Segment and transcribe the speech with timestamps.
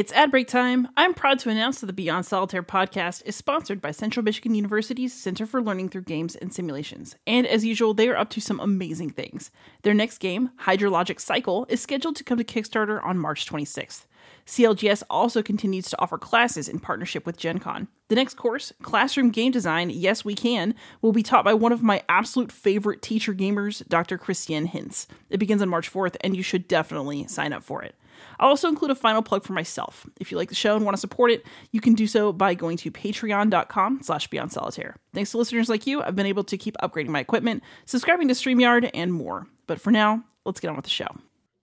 [0.00, 0.88] It's ad break time.
[0.96, 5.12] I'm proud to announce that the Beyond Solitaire podcast is sponsored by Central Michigan University's
[5.12, 7.16] Center for Learning Through Games and Simulations.
[7.26, 9.50] And as usual, they are up to some amazing things.
[9.82, 14.06] Their next game, Hydrologic Cycle, is scheduled to come to Kickstarter on March 26th.
[14.46, 17.86] CLGS also continues to offer classes in partnership with Gen Con.
[18.08, 21.82] The next course, Classroom Game Design Yes We Can, will be taught by one of
[21.82, 24.16] my absolute favorite teacher gamers, Dr.
[24.16, 25.08] Christiane Hintz.
[25.28, 27.94] It begins on March 4th, and you should definitely sign up for it.
[28.40, 30.06] I'll also include a final plug for myself.
[30.18, 32.54] If you like the show and want to support it, you can do so by
[32.54, 34.96] going to patreon.com slash beyond solitaire.
[35.14, 38.34] Thanks to listeners like you, I've been able to keep upgrading my equipment, subscribing to
[38.34, 39.46] StreamYard, and more.
[39.66, 41.08] But for now, let's get on with the show.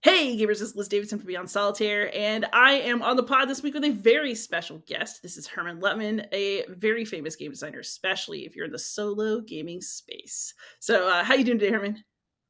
[0.03, 3.49] Hey, gamers, this is Liz Davidson from Beyond Solitaire, and I am on the pod
[3.49, 5.23] this week with a very special guest.
[5.23, 9.41] This is Hermann Luttmann, a very famous game designer, especially if you're in the solo
[9.41, 10.53] gaming space.
[10.79, 12.03] So, uh, how you doing today, Hermann?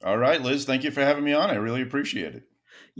[0.03, 0.65] All right, Liz.
[0.65, 1.49] Thank you for having me on.
[1.49, 2.46] I really appreciate it.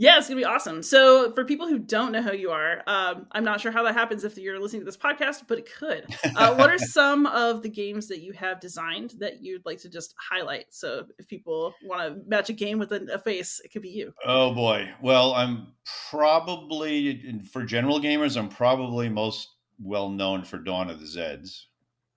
[0.00, 0.84] Yeah, it's gonna be awesome.
[0.84, 3.94] So, for people who don't know who you are, um, I'm not sure how that
[3.94, 6.06] happens if you're listening to this podcast, but it could.
[6.36, 9.88] Uh, what are some of the games that you have designed that you'd like to
[9.88, 10.66] just highlight?
[10.70, 14.14] So, if people want to match a game with a, face, it could be you.
[14.24, 14.88] Oh boy.
[15.02, 15.72] Well, I'm
[16.10, 19.48] probably for general gamers, I'm probably most
[19.82, 21.62] well known for Dawn of the Zeds.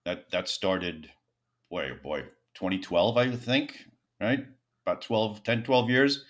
[0.06, 1.10] That that started,
[1.72, 2.22] boy, boy,
[2.54, 3.86] 2012, I think,
[4.20, 4.46] right?
[4.86, 6.26] About 12, 10, 12 years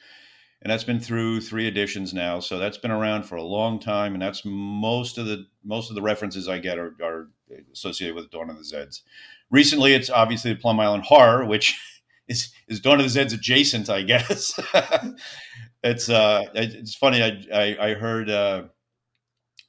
[0.62, 2.40] and that's been through three editions now.
[2.40, 5.96] So that's been around for a long time, and that's most of the most of
[5.96, 7.30] the references I get are, are
[7.74, 9.02] associated with Dawn of the Zeds.
[9.50, 11.80] Recently, it's obviously the Plum Island Horror, which
[12.28, 14.60] is is Dawn of the Zeds adjacent, I guess.
[15.84, 17.24] it's uh, it's funny.
[17.24, 18.30] I I, I heard.
[18.30, 18.64] Uh,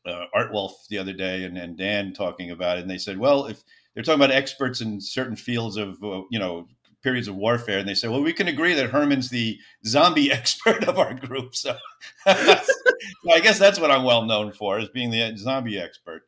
[0.04, 3.18] uh, Art Wolf the other day and, and Dan talking about it, and they said,
[3.18, 3.62] well, if
[3.94, 6.66] they're talking about experts in certain fields of uh, you know
[7.02, 10.84] periods of warfare, and they say, "Well, we can agree that Hermann's the zombie expert
[10.84, 11.76] of our group." So,
[12.26, 16.22] I guess that's what I'm well known for, as being the zombie expert.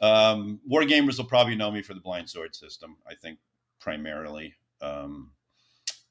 [0.00, 2.96] Um, war gamers will probably know me for the blind sword system.
[3.08, 3.38] I think
[3.80, 4.54] primarily.
[4.80, 5.32] Um,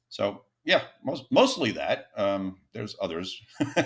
[0.08, 2.08] so yeah, most, mostly that.
[2.16, 3.40] Um, there's others.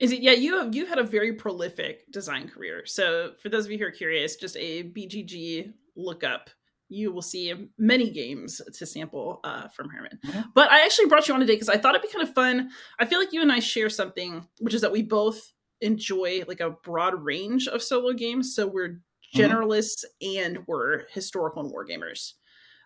[0.00, 0.20] Is it?
[0.20, 2.84] Yeah, you have you had a very prolific design career.
[2.86, 6.50] So for those of you who are curious, just a BGG lookup
[6.88, 10.18] you will see many games to sample uh, from Hermann.
[10.54, 12.70] But I actually brought you on today because I thought it'd be kind of fun.
[12.98, 16.60] I feel like you and I share something, which is that we both enjoy like
[16.60, 18.54] a broad range of solo games.
[18.54, 19.40] So we're mm-hmm.
[19.40, 20.46] generalists mm-hmm.
[20.46, 22.32] and we're historical and war gamers.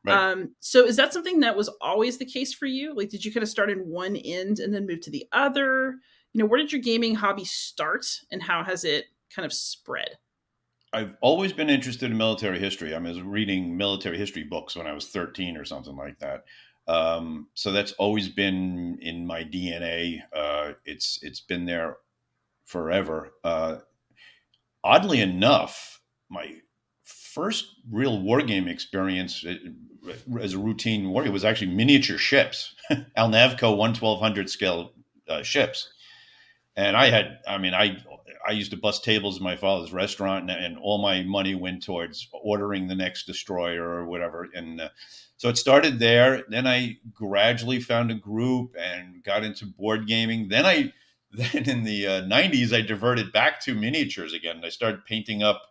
[0.05, 0.33] Right.
[0.33, 2.95] Um, so is that something that was always the case for you?
[2.95, 5.95] Like, did you kind of start in one end and then move to the other?
[6.33, 10.19] You know, where did your gaming hobby start and how has it kind of spread?
[10.93, 12.95] I've always been interested in military history.
[12.95, 16.45] I was reading military history books when I was 13 or something like that.
[16.87, 20.23] Um, so that's always been in my DNA.
[20.35, 21.99] Uh, it's it's been there
[22.65, 23.33] forever.
[23.45, 23.79] Uh,
[24.85, 26.57] oddly enough, my
[27.05, 29.55] first real wargame experience uh,
[30.41, 32.75] as a routine war was actually miniature ships,
[33.17, 34.93] Alnavco 1 1200 scale
[35.29, 35.93] uh, ships.
[36.77, 37.99] And I had, I mean, I
[38.47, 41.83] I used to bust tables in my father's restaurant, and, and, all my money went
[41.83, 44.49] towards ordering the next destroyer or whatever.
[44.55, 44.89] And uh,
[45.37, 46.45] so it started there.
[46.49, 50.49] Then I gradually found a group and got into board gaming.
[50.49, 50.93] Then I,
[51.33, 54.63] then in the uh, '90s, I diverted back to miniatures again.
[54.65, 55.63] I started painting up.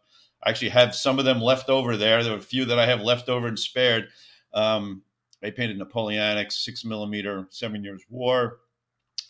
[0.44, 2.24] I actually have some of them left over there.
[2.24, 4.08] There are a few that I have left over and spared.
[4.54, 5.04] Um,
[5.44, 8.60] I painted Napoleonic, six millimeter, Seven Years War,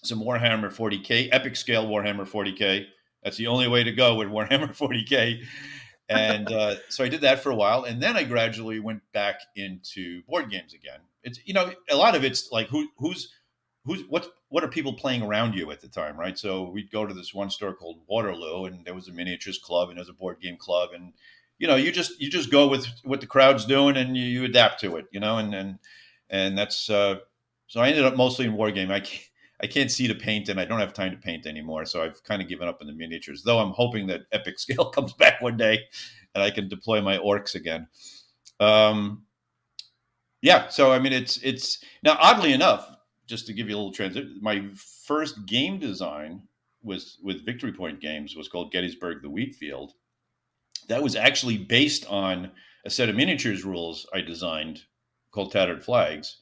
[0.03, 2.85] some Warhammer 40k, epic scale Warhammer 40k
[3.24, 5.44] that's the only way to go with Warhammer 40k.
[6.09, 9.40] And uh, so I did that for a while, and then I gradually went back
[9.56, 11.00] into board games again.
[11.24, 13.32] It's you know a lot of it's like who who's
[13.85, 16.38] who's what what are people playing around you at the time, right?
[16.38, 19.88] So we'd go to this one store called Waterloo, and there was a miniatures club,
[19.88, 21.14] and there was a board game club, and
[21.59, 24.44] you know you just you just go with what the crowd's doing, and you, you
[24.44, 25.79] adapt to it, you know, and and
[26.29, 27.20] and that's uh,
[27.68, 28.91] so I ended up mostly in war game.
[28.91, 29.26] I can't,
[29.63, 31.85] I can't see to paint and I don't have time to paint anymore.
[31.85, 34.90] So I've kind of given up on the miniatures, though I'm hoping that Epic Scale
[34.90, 35.79] comes back one day
[36.34, 37.87] and I can deploy my orcs again.
[38.59, 39.23] Um,
[40.41, 42.96] yeah, so I mean, it's it's now oddly enough,
[43.28, 44.69] just to give you a little transition, my
[45.05, 46.41] first game design
[46.84, 49.93] was with Victory Point Games was called Gettysburg: The Wheat Field.
[50.87, 52.52] That was actually based on
[52.85, 54.81] a set of miniatures rules I designed
[55.31, 56.37] called Tattered Flags,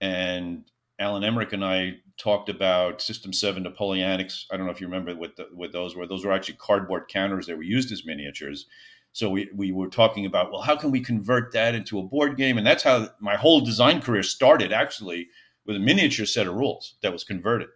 [0.00, 0.64] and
[0.98, 4.44] Alan Emrich and I talked about System Seven Napoleonics.
[4.50, 6.06] I don't know if you remember what the, what those were.
[6.06, 8.66] Those were actually cardboard counters that were used as miniatures.
[9.12, 12.36] So we we were talking about well, how can we convert that into a board
[12.36, 12.58] game?
[12.58, 14.72] And that's how my whole design career started.
[14.72, 15.28] Actually,
[15.64, 17.68] with a miniature set of rules that was converted.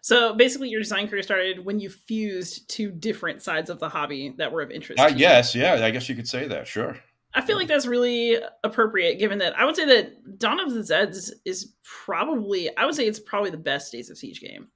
[0.00, 4.34] So basically, your design career started when you fused two different sides of the hobby
[4.38, 5.00] that were of interest.
[5.00, 6.68] I guess, yeah, I guess you could say that.
[6.68, 6.96] Sure.
[7.36, 10.80] I feel like that's really appropriate, given that I would say that Dawn of the
[10.80, 14.68] Zeds is probably, I would say it's probably the best Days of Siege game.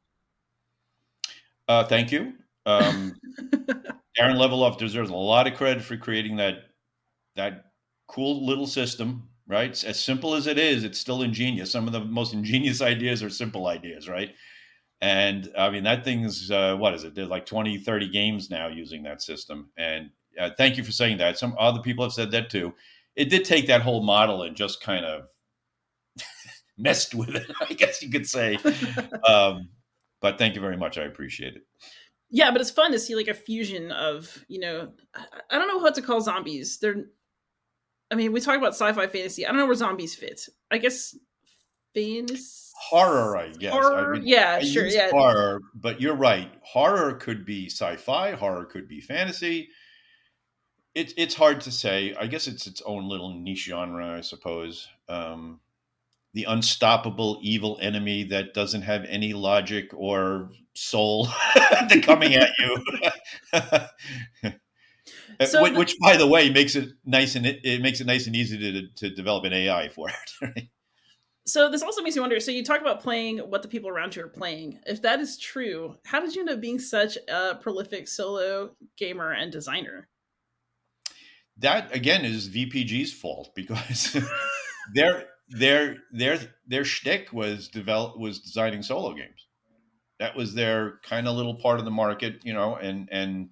[1.66, 2.34] Uh, thank you.
[2.66, 3.18] Um,
[4.14, 6.64] Darin Leviloff deserves a lot of credit for creating that
[7.36, 7.72] that
[8.08, 9.26] cool little system.
[9.46, 11.72] Right, as simple as it is, it's still ingenious.
[11.72, 14.30] Some of the most ingenious ideas are simple ideas, right?
[15.00, 17.14] And I mean, that thing's uh, what is it?
[17.14, 19.70] There's like 20, 30 games now using that system.
[19.76, 20.10] And
[20.40, 21.38] uh, thank you for saying that.
[21.38, 22.74] Some other people have said that too.
[23.16, 25.24] It did take that whole model and just kind of
[26.78, 28.58] messed with it, I guess you could say.
[29.28, 29.68] um,
[30.20, 30.98] but thank you very much.
[30.98, 31.62] I appreciate it.
[32.30, 35.78] Yeah, but it's fun to see like a fusion of, you know, I don't know
[35.78, 36.78] what to call zombies.
[36.78, 37.06] They're,
[38.10, 39.44] I mean, we talk about sci-fi fantasy.
[39.44, 40.48] I don't know where zombies fit.
[40.70, 41.16] I guess
[41.92, 43.72] fantasy horror, I guess.
[43.72, 45.10] Horror, I mean, yeah, I sure, yeah.
[45.10, 46.50] Horror, but you're right.
[46.62, 48.32] Horror could be sci-fi.
[48.32, 49.68] Horror could be fantasy.
[50.94, 52.14] It's it's hard to say.
[52.18, 54.88] I guess it's its own little niche genre, I suppose.
[55.08, 55.60] Um,
[56.34, 61.28] the unstoppable evil enemy that doesn't have any logic or soul
[62.02, 62.84] coming at you.
[65.46, 68.06] So which, the- which, by the way, makes it nice and it, it makes it
[68.06, 70.14] nice and easy to to develop an AI for it.
[70.42, 70.68] Right?
[71.46, 72.38] So this also makes me wonder.
[72.40, 74.78] So you talk about playing what the people around you are playing.
[74.86, 79.32] If that is true, how did you end up being such a prolific solo gamer
[79.32, 80.08] and designer?
[81.60, 84.16] That again is VPG's fault because
[84.94, 89.46] their their their their shtick was develop was designing solo games.
[90.18, 93.50] That was their kind of little part of the market, you know, and and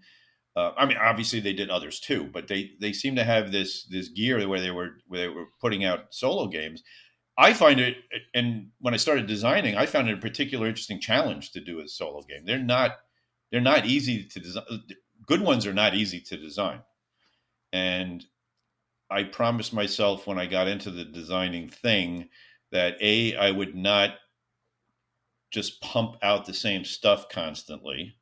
[0.58, 3.84] uh, I mean, obviously they did others too, but they they seem to have this
[3.84, 6.82] this gear where they were where they were putting out solo games.
[7.38, 7.98] I find it,
[8.34, 11.86] and when I started designing, I found it a particular interesting challenge to do a
[11.86, 12.44] solo game.
[12.44, 12.96] They're not
[13.52, 14.64] they're not easy to design.
[15.26, 16.80] Good ones are not easy to design,
[17.72, 18.24] and
[19.10, 22.28] I promised myself when I got into the designing thing
[22.72, 24.16] that a I would not
[25.50, 28.14] just pump out the same stuff constantly.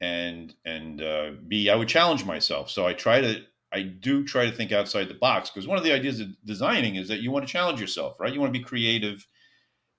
[0.00, 2.70] And and uh, b i would challenge myself.
[2.70, 3.42] So i try to
[3.72, 6.96] i do try to think outside the box because one of the ideas of designing
[6.96, 8.32] is that you want to challenge yourself right?
[8.32, 9.26] You want to be creative.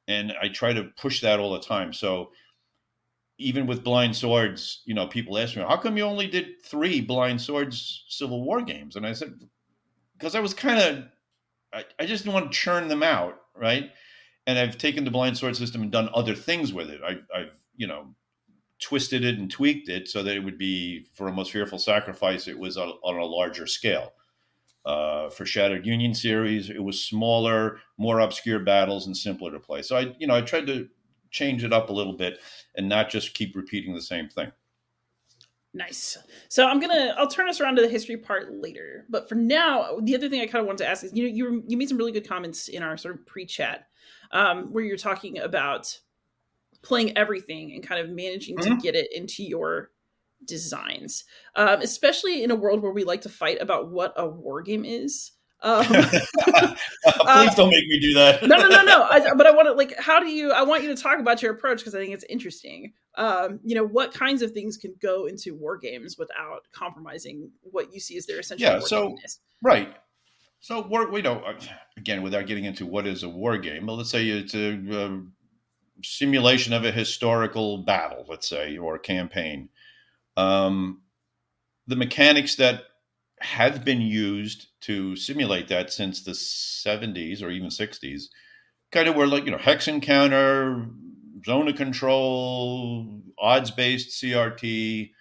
[0.08, 1.94] And i try to push that all the time.
[1.94, 2.32] So
[3.42, 7.02] even with blind swords you know people ask me how come you only did three
[7.02, 8.96] blind swords civil war games?
[8.96, 9.34] And i said
[10.18, 11.06] because i was kind of
[11.74, 13.90] I, I just didn't want to churn them out right?
[14.48, 17.02] And i've taken the blind sword system and done other things with it.
[17.04, 18.16] I, i've you know
[18.82, 22.48] twisted it and tweaked it so that it would be for a most fearful sacrifice
[22.48, 24.14] it was on, on a larger scale.
[24.84, 29.82] Uh, for shattered union series it was smaller more obscure battles and simpler to play.
[29.84, 30.88] So i you know i tried to
[31.32, 32.40] change it up a little bit
[32.76, 34.52] and not just keep repeating the same thing
[35.74, 36.18] Nice.
[36.50, 39.98] So I'm gonna I'll turn us around to the history part later, but for now,
[40.02, 41.88] the other thing I kind of wanted to ask is you know you you made
[41.88, 43.88] some really good comments in our sort of pre-chat
[44.32, 45.98] um, where you're talking about
[46.84, 48.64] playing everything and kind of managing Mhm.
[48.64, 49.92] to get it into your
[50.46, 51.26] designs,
[51.56, 54.86] um, especially in a world where we like to fight about what a war game
[54.86, 55.32] is.
[55.64, 59.04] Um, please don't make me do that no, no, no, no.
[59.04, 60.52] I, but I want to like, how do you?
[60.52, 62.94] I want you to talk about your approach because I think it's interesting.
[63.16, 67.94] Um, you know, what kinds of things can go into war games without compromising what
[67.94, 68.68] you see as their essential.
[68.68, 69.40] Yeah, so- game-ness?
[69.62, 69.96] Right.
[70.64, 71.44] So war, we know
[71.98, 73.88] again without getting into what is a war game.
[73.88, 74.74] But let's say it's a,
[75.06, 75.34] um
[76.04, 79.70] simulation of a historical battle, let's say, or a campaign.
[80.38, 81.02] Um,
[81.88, 82.84] the mechanics that
[83.42, 88.28] have been used to simulate that since the 70s or even 60s
[88.92, 90.86] kind of where like you know hex encounter,
[91.46, 95.12] zone of control, odds based CRT,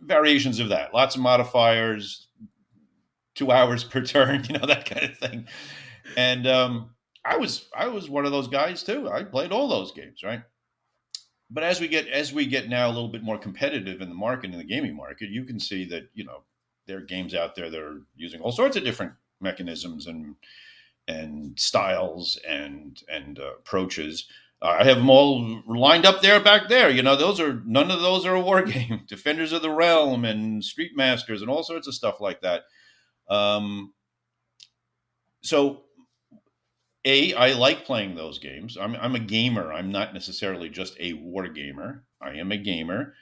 [0.00, 0.94] variations of that.
[0.94, 2.28] Lots of modifiers,
[3.34, 5.48] two hours per turn, you know, that kind of thing.
[6.16, 6.90] And um,
[7.24, 9.08] I was I was one of those guys too.
[9.10, 10.42] I played all those games, right?
[11.50, 14.14] But as we get as we get now a little bit more competitive in the
[14.14, 16.42] market in the gaming market, you can see that you know
[16.92, 20.34] there are games out there that are using all sorts of different mechanisms and
[21.08, 24.28] and styles and and uh, approaches.
[24.60, 26.90] Uh, I have them all lined up there back there.
[26.90, 29.04] You know, those are none of those are a war game.
[29.08, 32.64] Defenders of the Realm and Street Masters and all sorts of stuff like that.
[33.30, 33.94] Um,
[35.42, 35.84] so,
[37.06, 38.76] a I like playing those games.
[38.78, 39.72] I'm I'm a gamer.
[39.72, 42.04] I'm not necessarily just a war gamer.
[42.20, 43.14] I am a gamer.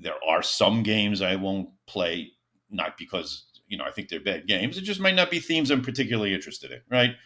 [0.00, 2.32] There are some games I won't play,
[2.76, 4.78] not because you know I think they're bad games.
[4.78, 6.80] It just might not be themes I'm particularly interested in.
[6.90, 7.16] Right?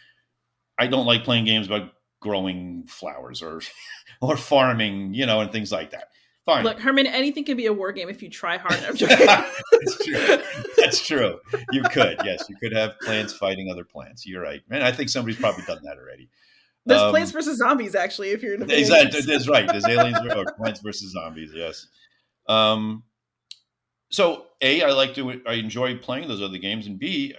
[0.79, 3.61] I don't like playing games about growing flowers or
[4.21, 6.05] or farming, you know, and things like that.
[6.45, 6.63] Fine.
[6.63, 8.73] Look, Hermann, anything can be a war game if you try hard.
[8.73, 8.97] enough.
[9.71, 10.37] That's true.
[10.77, 11.39] That's true.
[11.71, 14.25] You could, yes, you could have plants fighting other plants.
[14.25, 14.81] You're right, man.
[14.81, 16.29] I think somebody's probably done that already.
[16.85, 18.29] There's um, Plants versus Zombies, actually.
[18.29, 19.67] If you're in the exactly, that's right.
[19.67, 21.51] There's aliens or Plants versus Zombies.
[21.53, 21.85] Yes.
[22.47, 23.03] Um,
[24.11, 27.35] so a, I like to, I enjoy playing those other games, and b,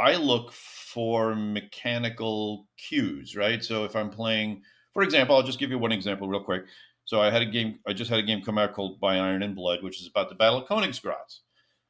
[0.00, 3.62] I look for mechanical cues, right?
[3.62, 6.64] So if I'm playing, for example, I'll just give you one example real quick.
[7.04, 9.42] So I had a game, I just had a game come out called By Iron
[9.42, 11.40] and Blood, which is about the Battle of Königsgrätz.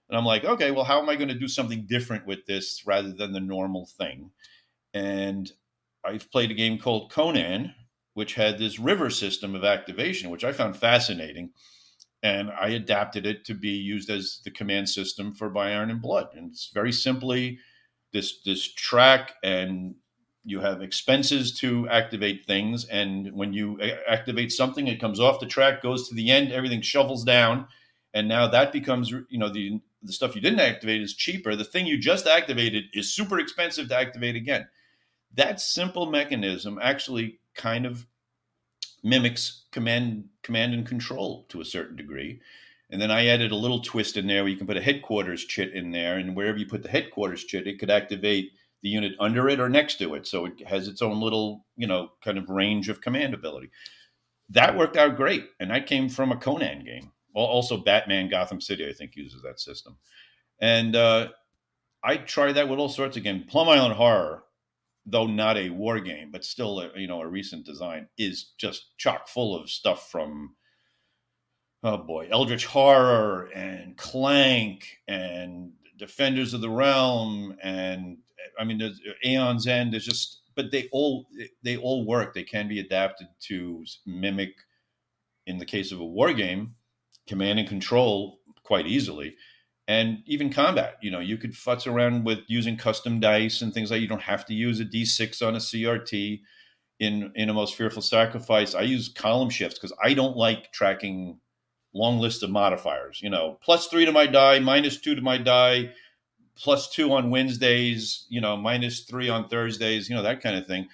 [0.08, 2.82] And I'm like, okay, well, how am I going to do something different with this
[2.86, 4.30] rather than the normal thing?
[4.92, 5.50] And
[6.04, 7.74] I've played a game called Conan,
[8.14, 11.50] which had this river system of activation, which I found fascinating.
[12.24, 16.02] And I adapted it to be used as the command system for By Iron and
[16.02, 16.28] Blood.
[16.34, 17.58] And it's very simply
[18.14, 19.94] this this track and
[20.44, 23.78] you have expenses to activate things and when you
[24.08, 27.66] activate something it comes off the track goes to the end everything shovels down
[28.14, 31.64] and now that becomes you know the the stuff you didn't activate is cheaper the
[31.64, 34.66] thing you just activated is super expensive to activate again
[35.34, 38.06] that simple mechanism actually kind of
[39.04, 42.40] mimics command command and control to a certain degree
[42.90, 45.44] and then I added a little twist in there where you can put a headquarters
[45.44, 49.14] chit in there, and wherever you put the headquarters chit, it could activate the unit
[49.18, 50.28] under it or next to it.
[50.28, 53.70] So it has its own little, you know, kind of range of command ability.
[54.50, 55.46] That worked out great.
[55.58, 57.10] And that came from a Conan game.
[57.34, 59.96] Also, Batman Gotham City, I think, uses that system.
[60.60, 61.30] And uh,
[62.04, 63.46] I tried that with all sorts of games.
[63.48, 64.43] Plum Island Horror,
[65.06, 68.96] though not a war game, but still, a, you know, a recent design, is just
[68.96, 70.54] chock full of stuff from
[71.82, 78.18] oh boy, Eldritch Horror and Clank and Defenders of the Realm and
[78.58, 79.92] I mean, there's Aeon's End.
[79.92, 81.26] There's just, but they all
[81.62, 82.34] they all work.
[82.34, 84.54] They can be adapted to mimic,
[85.46, 86.74] in the case of a war game,
[87.26, 89.36] command and control quite easily,
[89.86, 90.96] and even combat.
[91.02, 94.00] You know, you could futz around with using custom dice and things like.
[94.00, 96.40] You don't have to use a D6 on a CRT.
[97.00, 101.40] In in a most fearful sacrifice, I use column shifts because I don't like tracking
[101.92, 103.20] long list of modifiers.
[103.20, 105.90] You know, plus three to my die, minus two to my die,
[106.56, 110.66] plus two on Wednesdays, you know, minus three on Thursdays, you know, that kind of
[110.66, 110.88] thing.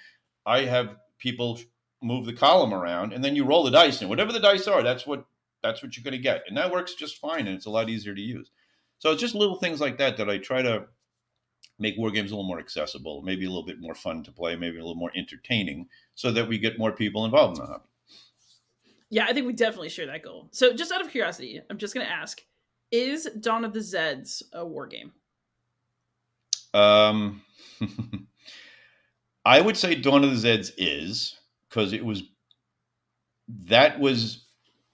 [0.46, 1.60] I have people
[2.02, 4.82] move the column around and then you roll the dice and whatever the dice are,
[4.82, 5.26] that's what
[5.62, 6.44] that's what you're going to get.
[6.48, 8.50] And that works just fine and it's a lot easier to use.
[9.00, 10.84] So it's just little things like that that I try to
[11.78, 14.54] make war games a little more accessible, maybe a little bit more fun to play,
[14.54, 17.84] maybe a little more entertaining so that we get more people involved in the hobby.
[19.08, 20.48] Yeah, I think we definitely share that goal.
[20.52, 22.40] So, just out of curiosity, I'm just going to ask:
[22.92, 25.12] Is Dawn of the Zeds a war game?
[26.72, 27.42] Um,
[29.44, 32.22] I would say Dawn of the Zeds is because it was
[33.66, 34.44] that was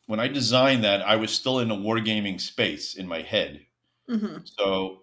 [0.07, 3.67] when I designed that I was still in a wargaming space in my head.
[4.11, 4.39] Mm-hmm.
[4.45, 5.01] So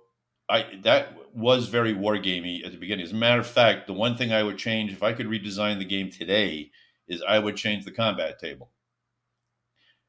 [0.50, 3.06] I that was very wargamey at the beginning.
[3.06, 5.80] As a matter of fact, the one thing I would change if I could redesign
[5.80, 6.72] the game today
[7.08, 8.72] is I would change the combat table.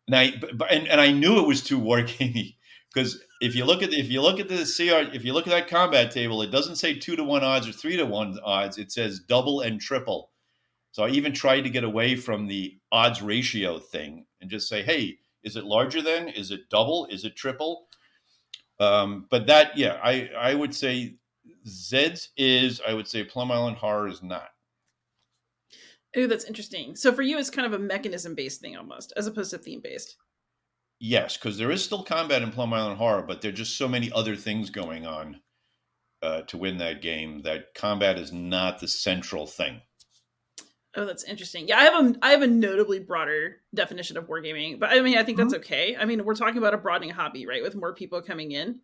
[0.06, 0.32] And I
[0.70, 2.56] and, and I knew it was too wargamey
[2.94, 5.50] because if you look at if you look at the CR if you look at
[5.50, 8.78] that combat table, it doesn't say two to one odds or three to one odds.
[8.78, 10.30] It says double and triple.
[10.92, 14.82] So I even tried to get away from the odds ratio thing and just say,
[14.82, 16.28] hey, is it larger than?
[16.28, 17.06] Is it double?
[17.10, 17.88] Is it triple?
[18.81, 21.16] Um, but that, yeah, I I would say
[21.66, 22.81] Zeds is.
[22.87, 24.49] I would say Plum Island Horror is not.
[26.16, 26.95] Oh, that's interesting.
[26.95, 29.81] So for you, it's kind of a mechanism based thing almost, as opposed to theme
[29.83, 30.16] based.
[31.00, 33.88] Yes, because there is still combat in Plum Island Horror, but there are just so
[33.88, 35.40] many other things going on
[36.23, 39.81] uh, to win that game that combat is not the central thing.
[40.96, 41.66] Oh, that's interesting.
[41.66, 45.18] Yeah, I have a I have a notably broader definition of wargaming, but I mean,
[45.18, 45.62] I think that's mm-hmm.
[45.62, 45.96] okay.
[45.96, 47.62] I mean, we're talking about a broadening hobby, right?
[47.62, 48.80] With more people coming in,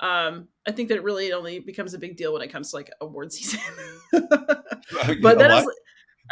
[0.00, 2.76] um, I think that it really only becomes a big deal when it comes to
[2.76, 3.60] like award season.
[4.12, 5.70] but that is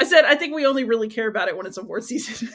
[0.01, 2.51] I said I think we only really care about it when it's award season.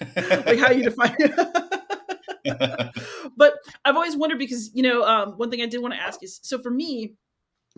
[0.16, 2.90] like how you define it.
[3.36, 6.22] but I've always wondered because you know um, one thing I did want to ask
[6.22, 7.16] is so for me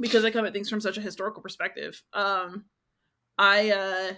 [0.00, 2.00] because I come at things from such a historical perspective.
[2.12, 2.64] Um,
[3.38, 4.14] I uh,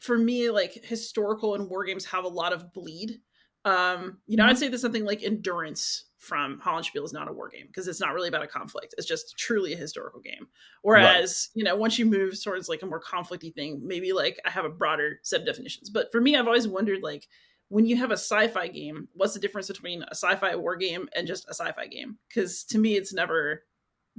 [0.00, 3.20] for me like historical and war games have a lot of bleed.
[3.64, 4.58] Um, you know, I'd mm-hmm.
[4.58, 8.14] say there's something like endurance from Hollandspiele is not a war game because it's not
[8.14, 8.94] really about a conflict.
[8.98, 10.48] It's just truly a historical game.
[10.82, 11.58] Whereas, right.
[11.58, 14.64] you know, once you move towards like a more conflicty thing, maybe like I have
[14.64, 15.90] a broader set of definitions.
[15.90, 17.28] But for me, I've always wondered like
[17.68, 21.26] when you have a sci-fi game, what's the difference between a sci-fi war game and
[21.26, 22.18] just a sci-fi game?
[22.28, 23.64] Because to me, it's never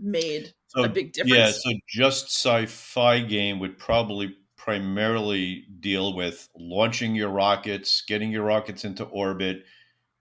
[0.02, 1.36] made so, a big difference.
[1.36, 8.44] Yeah, so just sci-fi game would probably primarily deal with launching your rockets, getting your
[8.44, 9.64] rockets into orbit,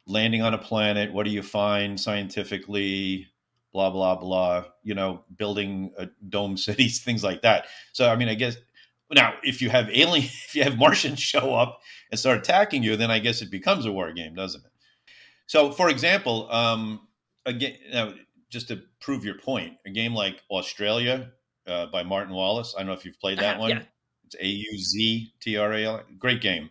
[0.06, 1.12] landing on a planet.
[1.12, 3.26] What do you find scientifically?
[3.72, 4.64] Blah blah blah.
[4.82, 7.66] You know, building a dome cities, things like that.
[7.92, 8.56] So I mean, I guess
[9.12, 11.80] now if you have alien, if you have Martians show up
[12.10, 14.70] and start attacking you, then I guess it becomes a war game, doesn't it?
[15.48, 17.00] So, for example, um,
[17.46, 18.12] again, now,
[18.50, 21.30] just to prove your point, a game like AuZtralia
[21.66, 22.74] uh, by Martin Wallace.
[22.76, 23.70] I don't know if you've played that uh, one.
[23.70, 23.82] Yeah.
[24.26, 26.02] It's A U Z T R A L.
[26.18, 26.70] Great game.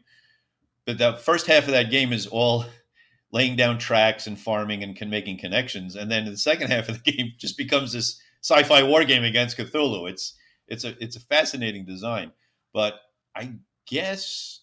[0.85, 2.65] But the first half of that game is all
[3.31, 7.03] laying down tracks and farming and can making connections, and then the second half of
[7.03, 10.09] the game just becomes this sci-fi war game against Cthulhu.
[10.09, 10.33] It's
[10.67, 12.31] it's a it's a fascinating design,
[12.73, 12.99] but
[13.35, 13.53] I
[13.87, 14.61] guess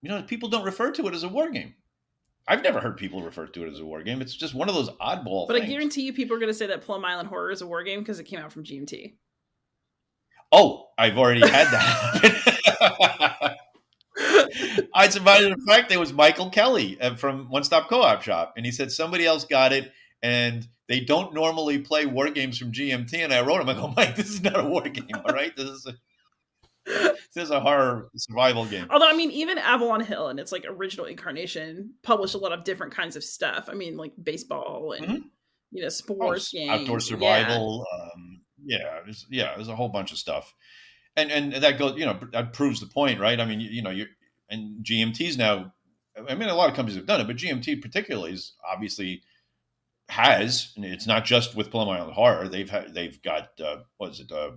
[0.00, 1.74] you know people don't refer to it as a war game.
[2.48, 4.20] I've never heard people refer to it as a war game.
[4.20, 5.46] It's just one of those oddball.
[5.46, 5.66] But things.
[5.66, 7.82] I guarantee you, people are going to say that Plum Island Horror is a war
[7.84, 9.14] game because it came out from GMT.
[10.50, 13.56] Oh, I've already had that.
[14.94, 18.66] A matter of fact, it was Michael Kelly uh, from One Stop Co-op Shop, and
[18.66, 23.14] he said somebody else got it, and they don't normally play war games from GMT.
[23.14, 25.56] And I wrote him, I go, Mike, this is not a war game, all right?
[25.56, 25.94] This is a
[26.86, 28.86] this is a horror survival game.
[28.90, 32.64] Although, I mean, even Avalon Hill and its like original incarnation published a lot of
[32.64, 33.68] different kinds of stuff.
[33.70, 35.26] I mean, like baseball and mm-hmm.
[35.70, 37.86] you know sports oh, games, outdoor survival.
[37.92, 38.04] Yeah.
[38.04, 40.54] Um, yeah, there's, yeah, there's a whole bunch of stuff,
[41.16, 43.40] and and that goes, you know, that proves the point, right?
[43.40, 44.06] I mean, you, you know, you
[44.48, 45.72] and GMT's now.
[46.28, 49.22] I mean, a lot of companies have done it, but GMT particularly is obviously
[50.08, 50.74] has.
[50.76, 52.48] it's not just with Plum Island Horror.
[52.48, 54.30] They've had, they've got uh, what is it?
[54.30, 54.50] Uh,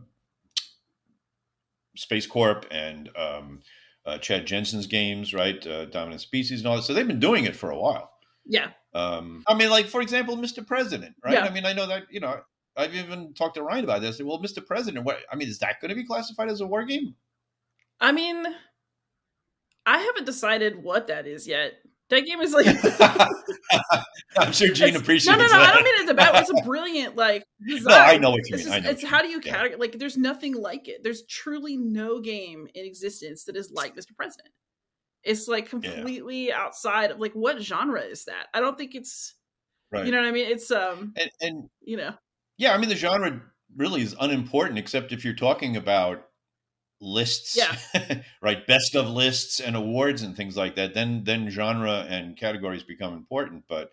[1.95, 3.61] SpaceCorp and um,
[4.05, 5.65] uh, Chad Jensen's games, right?
[5.65, 6.83] Uh, Dominant Species and all that.
[6.83, 8.11] So they've been doing it for a while.
[8.45, 8.69] Yeah.
[8.93, 10.65] Um, I mean, like for example, Mr.
[10.65, 11.33] President, right?
[11.33, 11.45] Yeah.
[11.45, 12.41] I mean, I know that you know.
[12.77, 14.21] I've even talked to Ryan about this.
[14.21, 14.65] Well, Mr.
[14.65, 17.15] President, what I mean, is that going to be classified as a war game?
[18.01, 18.45] I mean,
[19.85, 21.73] I haven't decided what that is yet.
[22.09, 22.67] That game is like
[24.37, 25.25] I'm sure Gene appreciates.
[25.25, 25.59] No, no, no.
[25.59, 25.69] That.
[25.69, 26.35] I don't mean it's about.
[26.35, 27.45] It's a brilliant like.
[27.65, 27.83] Design.
[27.85, 28.65] No, I know what you mean.
[28.65, 29.55] Just, it's how do you yeah.
[29.55, 29.79] categorize?
[29.79, 31.01] Like, there's nothing like it.
[31.03, 34.15] There's truly no game in existence that is like Mr.
[34.15, 34.49] President.
[35.23, 36.59] It's like completely yeah.
[36.59, 38.47] outside of like what genre is that?
[38.53, 39.33] I don't think it's.
[39.91, 40.05] Right.
[40.05, 40.51] You know what I mean?
[40.51, 41.13] It's um.
[41.17, 42.13] And, and you know.
[42.57, 43.41] Yeah, I mean the genre
[43.75, 46.27] really is unimportant except if you're talking about
[47.01, 48.21] lists yeah.
[48.41, 52.83] right best of lists and awards and things like that then then genre and categories
[52.83, 53.63] become important.
[53.67, 53.91] But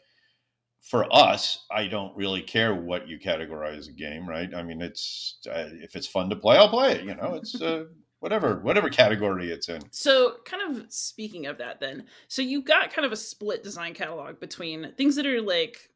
[0.81, 4.53] for us i don't really care what you categorize a game right?
[4.55, 7.35] I mean it's uh, if it's fun to play i'll play it you know?
[7.35, 7.85] It's uh,
[8.21, 9.83] whatever whatever category it's in.
[9.91, 13.95] So kind of speaking of that then so you got kind of a split design
[13.95, 15.91] catalog between things that are like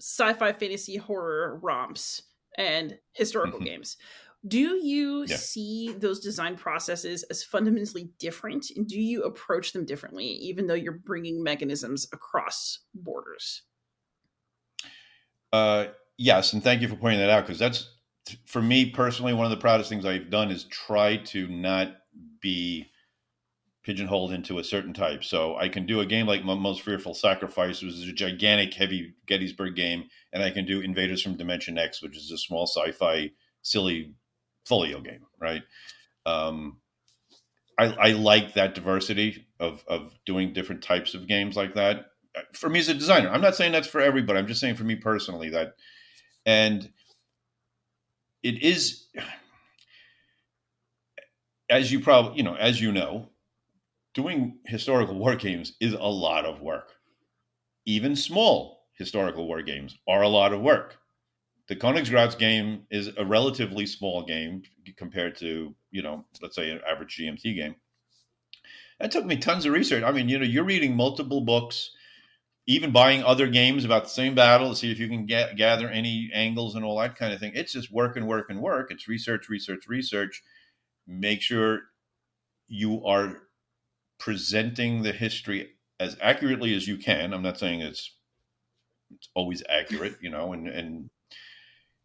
[0.00, 2.22] sci-fi fantasy horror romps
[2.56, 3.66] and historical mm-hmm.
[3.66, 3.96] games
[4.48, 5.36] do you yeah.
[5.36, 8.70] see those design processes as fundamentally different?
[8.74, 13.62] And do you approach them differently, even though you're bringing mechanisms across borders?
[15.52, 17.90] Uh, yes, and thank you for pointing that out because that's,
[18.44, 21.96] for me personally, one of the proudest things I've done is try to not
[22.40, 22.90] be
[23.84, 25.24] pigeonholed into a certain type.
[25.24, 29.14] So I can do a game like Most Fearful Sacrifice, which is a gigantic, heavy
[29.26, 33.30] Gettysburg game, and I can do Invaders from Dimension X, which is a small sci-fi,
[33.62, 34.12] silly
[34.68, 35.62] folio game, right?
[36.26, 36.78] Um,
[37.78, 42.06] I, I like that diversity of of doing different types of games like that.
[42.52, 44.38] For me as a designer, I'm not saying that's for everybody.
[44.38, 45.74] I'm just saying for me personally that,
[46.44, 46.90] and
[48.42, 49.06] it is,
[51.70, 53.30] as you probably you know, as you know,
[54.14, 56.92] doing historical war games is a lot of work.
[57.86, 60.98] Even small historical war games are a lot of work
[61.68, 64.62] the Königsgrätz game is a relatively small game
[64.96, 67.76] compared to, you know, let's say an average GMT game.
[68.98, 70.02] That took me tons of research.
[70.02, 71.90] I mean, you know, you're reading multiple books,
[72.66, 75.88] even buying other games about the same battle to see if you can get, gather
[75.88, 77.52] any angles and all that kind of thing.
[77.54, 78.90] It's just work and work and work.
[78.90, 80.42] It's research, research, research.
[81.06, 81.82] Make sure
[82.66, 83.42] you are
[84.18, 87.32] presenting the history as accurately as you can.
[87.32, 88.14] I'm not saying it's
[89.14, 91.10] it's always accurate, you know, and and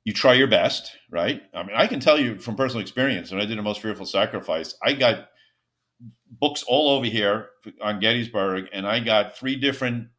[0.06, 1.42] you try your best, right?
[1.54, 4.06] I mean, I can tell you from personal experience when I did a most fearful
[4.06, 5.30] sacrifice, I got
[6.30, 7.50] books all over here
[7.82, 10.10] on Gettysburg, and I got three different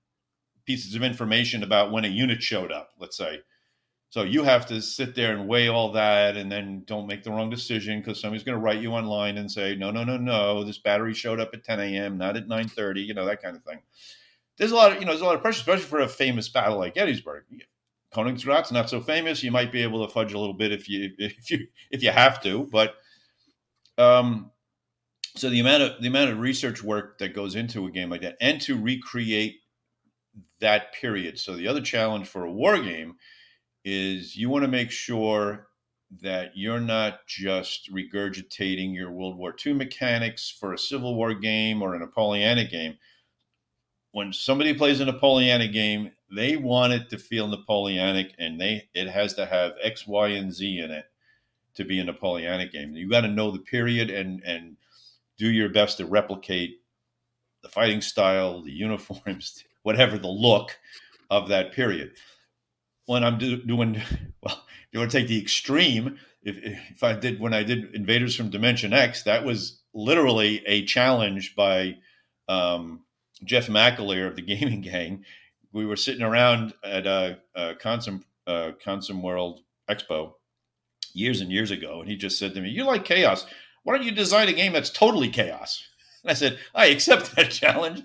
[0.65, 3.41] pieces of information about when a unit showed up, let's say.
[4.11, 7.33] So you have to sit there and weigh all that, and then don't make the
[7.33, 10.65] wrong decision because somebody's going to write you online and say, "No, no, no, no,
[10.65, 13.65] this battery showed up at 10 a.m., not at 9:30," you know that kind of
[13.65, 13.81] thing.
[14.57, 16.49] There's a lot of you know, there's a lot of pressure, especially for a famous
[16.49, 17.45] battle like Gettysburg.
[18.15, 19.43] Königsgrätz not so famous.
[19.43, 22.11] You might be able to fudge a little bit if you if you if you
[22.13, 22.95] have to, but
[23.99, 24.51] Um,
[25.37, 28.23] so the amount of the amount of research work that goes into a game like
[28.23, 29.57] that, and to recreate
[30.61, 31.39] that period.
[31.39, 33.17] So the other challenge for a war game
[33.85, 35.69] is you want to make sure
[36.23, 41.83] that you're not just regurgitating your World War II mechanics for a Civil War game
[41.83, 42.99] or a Napoleonic game.
[44.13, 49.09] When somebody plays a Napoleonic game, they want it to feel Napoleonic, and they it
[49.09, 51.07] has to have X, Y, and Z in it
[51.75, 52.95] to be a Napoleonic game.
[52.95, 54.77] You got to know the period and and
[55.39, 56.81] do your best to replicate
[57.63, 60.79] the fighting style, the uniforms, whatever the look
[61.31, 62.13] of that period.
[63.07, 64.01] When I'm do, doing
[64.43, 68.37] well, you want to take the extreme, if, if I did when I did Invaders
[68.37, 71.97] from Dimension X, that was literally a challenge by
[72.49, 73.03] um,
[73.45, 75.25] Jeff McAleer of the Gaming Gang.
[75.75, 79.59] We were sitting around at a, a Consim, uh, ConsimWorld
[79.91, 80.35] Expo
[81.15, 83.45] years and years ago, and he just said to me, "You like chaos?
[83.83, 85.85] Why don't you design a game that's totally chaos?"
[86.23, 88.03] And I said, "I accept that challenge,"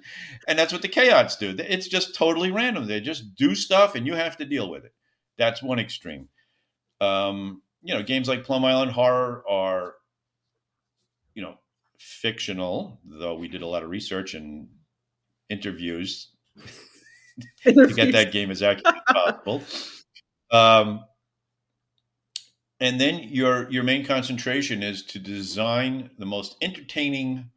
[0.47, 1.55] and that's what the chaos do.
[1.59, 2.87] It's just totally random.
[2.87, 4.93] They just do stuff, and you have to deal with it.
[5.37, 6.27] That's one extreme.
[6.99, 9.93] Um, you know, games like Plum Island Horror are,
[11.35, 11.59] you know,
[11.99, 12.99] fictional.
[13.05, 14.69] Though we did a lot of research and
[15.49, 16.29] interviews
[17.63, 19.63] to get that game as accurate as possible.
[20.51, 21.05] Um,
[22.79, 27.49] and then your your main concentration is to design the most entertaining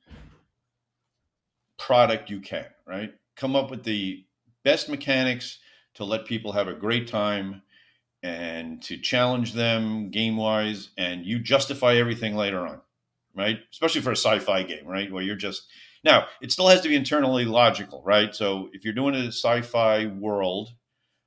[1.78, 3.14] product you can right?
[3.36, 4.24] Come up with the
[4.64, 5.58] best mechanics
[5.94, 7.62] to let people have a great time
[8.22, 12.80] and to challenge them game wise and you justify everything later on
[13.34, 13.60] right?
[13.70, 15.10] Especially for a sci-fi game right?
[15.10, 15.66] Where you're just
[16.04, 20.06] now it still has to be internally logical right so if you're doing a sci-fi
[20.06, 20.70] world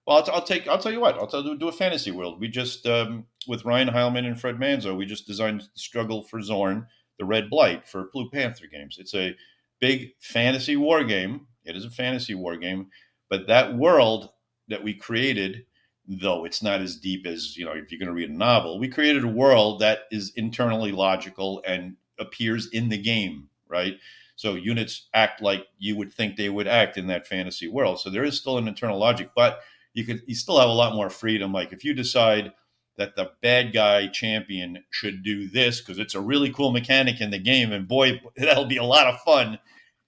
[0.06, 0.68] well, I'll, I'll, take.
[0.68, 1.16] I'll tell you what.
[1.16, 2.40] I'll tell do a fantasy world.
[2.40, 6.86] We just um, with Ryan Heilman and Fred Manzo, we just designed Struggle for Zorn,
[7.18, 8.98] the Red Blight for Blue Panther games.
[9.00, 9.36] It's a
[9.80, 11.48] big fantasy war game.
[11.64, 12.90] It is a fantasy war game,
[13.30, 14.30] but that world
[14.68, 15.66] that we created,
[16.08, 18.80] though it's not as deep as you know, if you're going to read a novel,
[18.80, 23.96] we created a world that is internally logical and appears in the game, right?
[24.36, 28.00] So units act like you would think they would act in that fantasy world.
[28.00, 29.62] So there is still an internal logic, but
[29.94, 31.54] you could you still have a lot more freedom.
[31.54, 32.52] Like if you decide
[32.98, 37.32] that the bad guy champion should do this because it's a really cool mechanic in
[37.32, 39.60] the game, and boy, that'll be a lot of fun.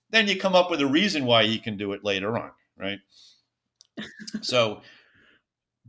[0.09, 2.99] Then you come up with a reason why he can do it later on, right?
[4.41, 4.81] so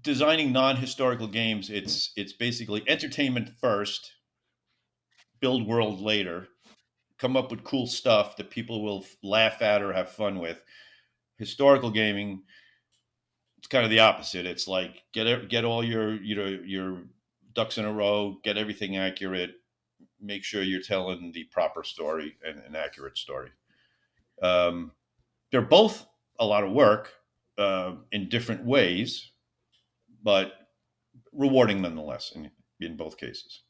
[0.00, 4.12] designing non-historical games it's it's basically entertainment first
[5.40, 6.48] build world later
[7.18, 10.62] come up with cool stuff that people will laugh at or have fun with
[11.36, 12.42] historical gaming
[13.58, 14.46] it's kind of the opposite.
[14.46, 17.02] It's like get get all your you know your
[17.54, 19.50] ducks in a row, get everything accurate,
[20.20, 23.50] make sure you're telling the proper story and an accurate story.
[24.40, 24.92] Um,
[25.50, 26.06] they're both
[26.38, 27.12] a lot of work
[27.58, 29.32] uh, in different ways,
[30.22, 30.52] but
[31.32, 32.50] rewarding nonetheless in,
[32.80, 33.62] in both cases.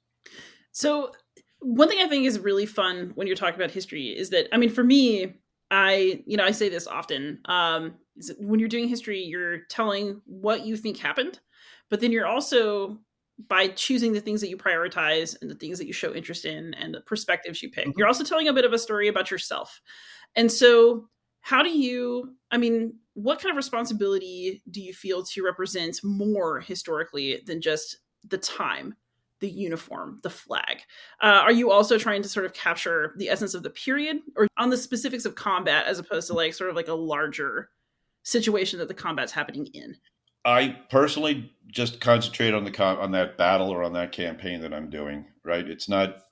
[0.72, 1.12] So,
[1.60, 4.56] one thing I think is really fun when you're talking about history is that, I
[4.58, 5.34] mean, for me,
[5.70, 7.40] I, you know, I say this often.
[7.46, 7.94] Um,
[8.38, 11.40] when you're doing history, you're telling what you think happened,
[11.90, 12.98] but then you're also
[13.46, 16.74] by choosing the things that you prioritize and the things that you show interest in
[16.74, 17.96] and the perspectives you pick, mm-hmm.
[17.96, 19.80] you're also telling a bit of a story about yourself.
[20.34, 21.08] And so,
[21.40, 26.60] how do you, I mean, what kind of responsibility do you feel to represent more
[26.60, 28.94] historically than just the time?
[29.40, 30.80] The uniform, the flag.
[31.22, 34.48] Uh, are you also trying to sort of capture the essence of the period or
[34.56, 37.70] on the specifics of combat as opposed to like sort of like a larger
[38.22, 39.96] situation that the combat's happening in?
[40.44, 44.72] I personally just concentrate on the com- on that battle or on that campaign that
[44.72, 45.26] I'm doing.
[45.44, 46.22] Right, it's not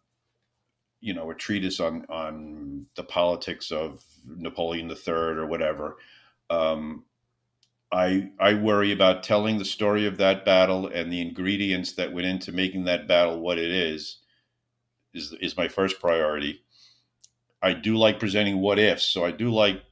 [1.00, 5.98] you know a treatise on on the politics of Napoleon III or whatever.
[6.50, 7.04] Um,
[7.92, 12.26] I I worry about telling the story of that battle and the ingredients that went
[12.26, 14.18] into making that battle what it is
[15.14, 16.62] is is my first priority.
[17.62, 19.82] I do like presenting what ifs, so I do like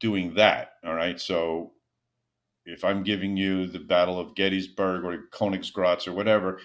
[0.00, 0.74] doing that.
[0.84, 1.72] All right, so
[2.64, 6.60] if I'm giving you the Battle of Gettysburg or Königsgrätz or whatever,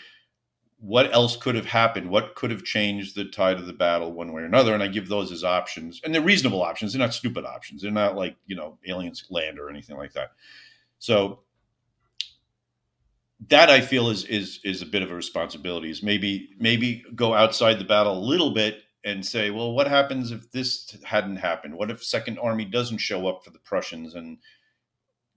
[0.79, 2.09] what else could have happened?
[2.09, 4.73] What could have changed the tide of the battle one way or another?
[4.73, 6.93] And I give those as options, and they're reasonable options.
[6.93, 7.81] They're not stupid options.
[7.81, 10.31] They're not like you know aliens land or anything like that.
[10.99, 11.39] So
[13.49, 15.89] that I feel is is is a bit of a responsibility.
[15.89, 20.31] Is maybe maybe go outside the battle a little bit and say, well, what happens
[20.31, 21.75] if this hadn't happened?
[21.75, 24.37] What if Second Army doesn't show up for the Prussians and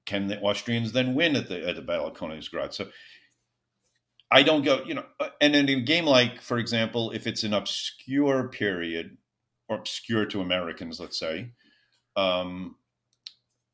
[0.06, 2.74] can the Austrians then win at the at the Battle of Königsgrätz?
[2.74, 2.88] So
[4.30, 7.42] I don't go, you know, uh, and in a game like, for example, if it's
[7.42, 9.16] an obscure period
[9.68, 11.52] or obscure to Americans, let's say,
[12.16, 12.76] um,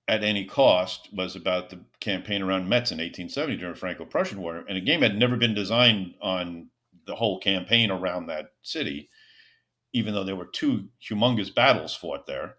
[0.09, 4.65] at any cost was about the campaign around Metz in 1870 during the Franco-Prussian War,
[4.69, 6.71] and a game had never been designed on
[7.07, 9.11] the whole campaign around that city,
[9.93, 12.57] even though there were two humongous battles fought there.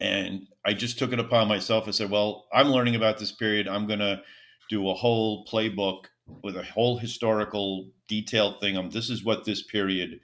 [0.00, 3.68] And I just took it upon myself and said, "Well, I'm learning about this period.
[3.68, 4.22] I'm going to
[4.70, 6.04] do a whole playbook
[6.42, 10.20] with a whole historical detailed thing on this is what this period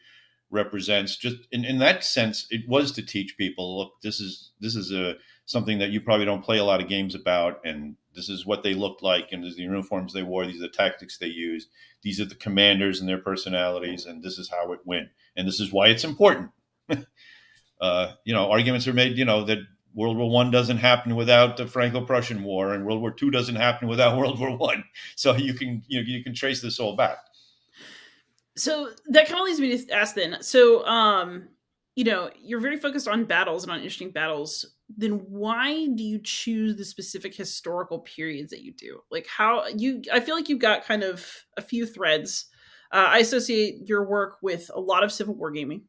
[0.51, 1.16] represents.
[1.16, 4.92] Just in, in that sense it was to teach people look this is this is
[4.92, 5.14] a
[5.45, 8.62] something that you probably don't play a lot of games about and this is what
[8.62, 11.27] they looked like and this is the uniforms they wore these are the tactics they
[11.27, 11.69] used
[12.03, 15.61] these are the commanders and their personalities and this is how it went and this
[15.61, 16.51] is why it's important.
[17.79, 19.59] Uh, you know arguments are made you know that
[19.97, 23.89] World War One doesn't happen without the Franco-Prussian War, and World War Two doesn't happen
[23.89, 24.85] without World War One.
[25.17, 27.17] So you can you know, you can trace this all back.
[28.57, 30.39] So that kind of leads me to ask then.
[30.41, 31.49] So, um,
[31.95, 34.67] you know, you're very focused on battles and on interesting battles.
[34.97, 39.01] Then why do you choose the specific historical periods that you do?
[39.11, 40.03] Like how you?
[40.13, 42.47] I feel like you've got kind of a few threads.
[42.93, 45.85] Uh, I associate your work with a lot of Civil War gaming.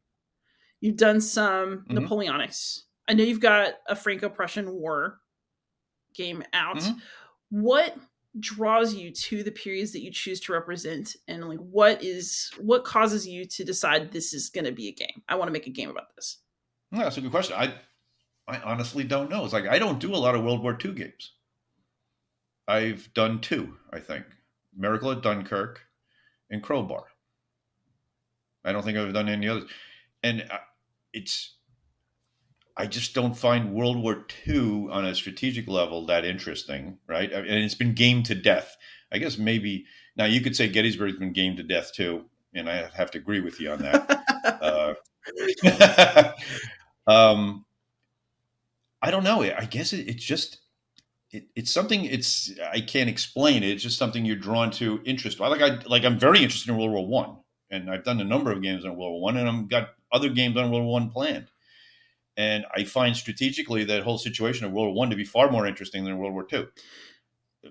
[0.80, 1.98] You've done some mm-hmm.
[1.98, 5.20] Napoleonics I know you've got a Franco-Prussian War
[6.14, 6.76] game out.
[6.76, 6.98] Mm-hmm.
[7.50, 7.96] What
[8.38, 11.16] draws you to the periods that you choose to represent?
[11.26, 14.92] And like what is what causes you to decide this is going to be a
[14.92, 15.22] game?
[15.28, 16.38] I want to make a game about this.
[16.92, 17.56] No, that's a good question.
[17.56, 17.74] I
[18.46, 19.44] i honestly don't know.
[19.44, 21.32] It's like i don't do a lot of world war ii games.
[22.66, 24.26] I've done two i think.
[24.76, 25.80] Miracle at dunkirk
[26.50, 27.04] and crowbar.
[28.64, 29.70] I don't think i've done any others.
[30.22, 30.58] And uh,
[31.12, 31.57] it's
[32.78, 37.30] I just don't find World War II on a strategic level that interesting, right?
[37.30, 38.76] And it's been gamed to death.
[39.10, 39.86] I guess maybe
[40.16, 43.40] now you could say Gettysburg's been gamed to death too, and I have to agree
[43.40, 44.94] with you on that.
[45.66, 46.32] uh,
[47.10, 47.64] um,
[49.02, 49.42] I don't know.
[49.42, 50.58] I guess it, it's just
[51.32, 52.04] it, it's something.
[52.04, 53.70] It's I can't explain it.
[53.70, 55.40] It's just something you're drawn to interest.
[55.40, 57.38] Like I like I'm very interested in World War One,
[57.70, 60.28] and I've done a number of games on World War One, and I've got other
[60.28, 61.48] games on World War One planned.
[62.38, 65.66] And I find strategically that whole situation of World War One to be far more
[65.66, 66.68] interesting than World War Two.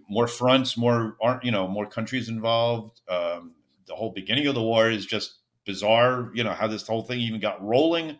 [0.09, 3.01] More fronts, more aren't you know more countries involved.
[3.07, 3.53] Um,
[3.87, 6.31] the whole beginning of the war is just bizarre.
[6.35, 8.19] You know how this whole thing even got rolling.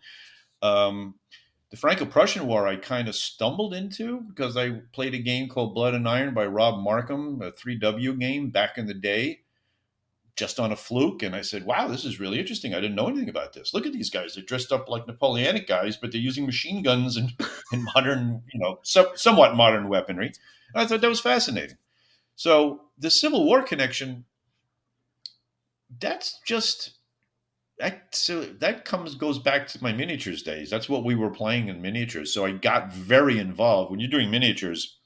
[0.62, 1.16] Um,
[1.70, 5.96] the Franco-Prussian War I kind of stumbled into because I played a game called Blood
[5.96, 9.42] and Iron by Rob Markham, a 3W game back in the day
[10.38, 11.24] just on a fluke.
[11.24, 12.74] And I said, wow, this is really interesting.
[12.74, 13.74] I didn't know anything about this.
[13.74, 14.36] Look at these guys.
[14.36, 17.34] They're dressed up like Napoleonic guys, but they're using machine guns and,
[17.72, 20.32] and modern, you know, so, somewhat modern weaponry.
[20.74, 21.78] And I thought that was fascinating.
[22.36, 24.26] So the Civil War connection,
[26.00, 26.98] that's just
[27.80, 30.70] that so that comes goes back to my miniatures days.
[30.70, 32.34] That's what we were playing in miniatures.
[32.34, 33.92] So I got very involved.
[33.92, 34.98] When you're doing miniatures,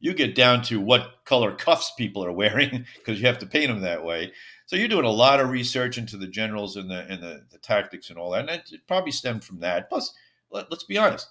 [0.00, 3.68] you get down to what color cuffs people are wearing because you have to paint
[3.68, 4.32] them that way.
[4.66, 7.58] So you're doing a lot of research into the generals and the and the, the
[7.58, 9.88] tactics and all that, and it, probably stemmed from that.
[9.88, 10.12] Plus,
[10.50, 11.28] let, us be honest,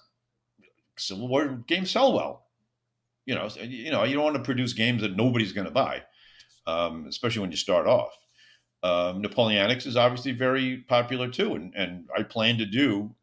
[0.96, 2.46] Civil War games sell well.
[3.26, 6.02] You know, you know, you don't want to produce games that nobody's going to buy,
[6.66, 8.16] um, especially when you start off.
[8.82, 13.14] Um, Napoleonics is obviously very popular too, and, and I plan to do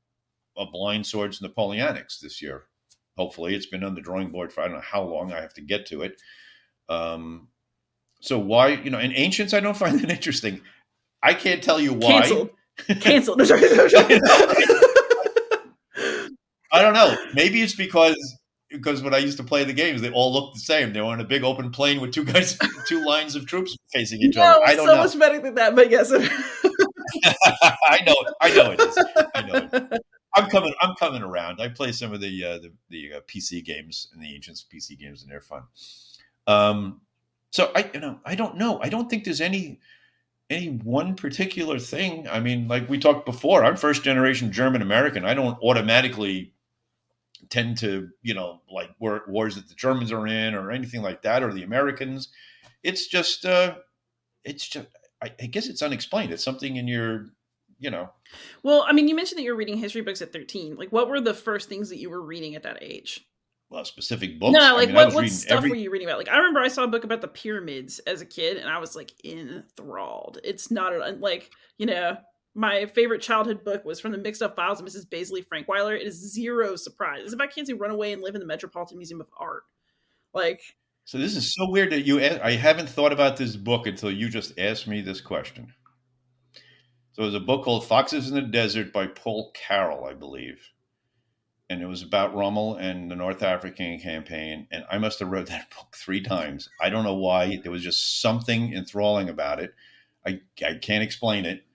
[0.55, 2.65] a blind swords Napoleonics this year
[3.17, 3.55] hopefully.
[3.55, 5.33] It's been on the drawing board for i don't know how long.
[5.33, 6.21] I have to get to it.
[6.87, 7.49] Um,
[8.21, 10.61] so why you know in ancients i don't find that interesting.
[11.21, 12.21] I can't tell you why.
[12.21, 12.49] Canceled
[13.01, 13.41] canceled
[16.71, 17.17] i don't know.
[17.33, 18.15] Maybe it's because
[18.69, 20.93] because when i used to play the games they all looked the same.
[20.93, 24.21] They were on a big open plain with two guys two lines of troops facing
[24.21, 25.03] each no, other i don't so know.
[25.03, 26.11] much better than that but yes.
[26.13, 28.97] I know i know it is.
[29.35, 30.01] I know it
[30.37, 30.73] I'm coming.
[30.81, 31.61] I'm coming around.
[31.61, 34.97] I play some of the uh, the, the uh, PC games and the ancients PC
[34.97, 35.63] games, and they're fun.
[36.45, 37.01] Um,
[37.49, 38.79] so I, you know, I don't know.
[38.81, 39.79] I don't think there's any
[40.49, 42.27] any one particular thing.
[42.27, 45.25] I mean, like we talked before, I'm first generation German American.
[45.25, 46.53] I don't automatically
[47.49, 51.21] tend to, you know, like war, wars that the Germans are in or anything like
[51.23, 52.29] that, or the Americans.
[52.83, 53.75] It's just, uh,
[54.43, 54.87] it's just.
[55.19, 56.31] I, I guess it's unexplained.
[56.31, 57.29] It's something in your
[57.79, 58.09] you know.
[58.63, 60.75] Well, I mean, you mentioned that you were reading history books at 13.
[60.75, 63.25] Like, what were the first things that you were reading at that age?
[63.69, 64.53] Well, specific books.
[64.53, 65.69] No, like I mean, what, what stuff every...
[65.71, 66.19] were you reading about?
[66.19, 68.79] Like, I remember I saw a book about the pyramids as a kid, and I
[68.79, 70.39] was like enthralled.
[70.43, 72.17] It's not a, like you know
[72.57, 75.07] my favorite childhood book was from the Mixed Up Files of Mrs.
[75.07, 75.95] Baisley Frankweiler.
[75.95, 77.21] It is zero surprise.
[77.23, 79.61] It's about kids who run away and live in the Metropolitan Museum of Art.
[80.33, 80.61] Like,
[81.05, 82.19] So this is so weird that you.
[82.19, 85.71] I haven't thought about this book until you just asked me this question.
[87.17, 90.69] So it was a book called Foxes in the Desert by Paul Carell, I believe,
[91.67, 94.67] and it was about Rommel and the North African campaign.
[94.69, 96.69] And I must have read that book three times.
[96.79, 97.57] I don't know why.
[97.57, 99.73] There was just something enthralling about it.
[100.27, 101.65] I I can't explain it.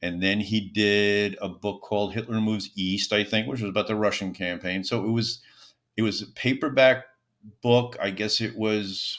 [0.00, 3.88] And then he did a book called Hitler Moves East, I think, which was about
[3.88, 4.84] the Russian campaign.
[4.84, 5.42] So it was
[5.98, 7.04] it was a paperback
[7.60, 7.98] book.
[8.00, 9.18] I guess it was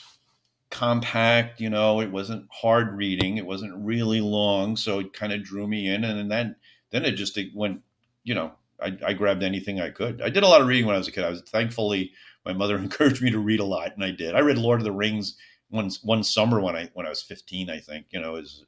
[0.70, 5.44] compact, you know, it wasn't hard reading, it wasn't really long, so it kind of
[5.44, 6.56] drew me in and then
[6.92, 7.82] then it just it went,
[8.24, 8.52] you know,
[8.82, 10.22] I, I, grabbed anything I could.
[10.22, 11.24] I did a lot of reading when I was a kid.
[11.24, 12.12] I was thankfully
[12.46, 14.36] my mother encouraged me to read a lot, and I did.
[14.36, 15.36] I read Lord of the Rings
[15.70, 17.70] one one summer when I when I was fifteen.
[17.70, 18.66] I think you know is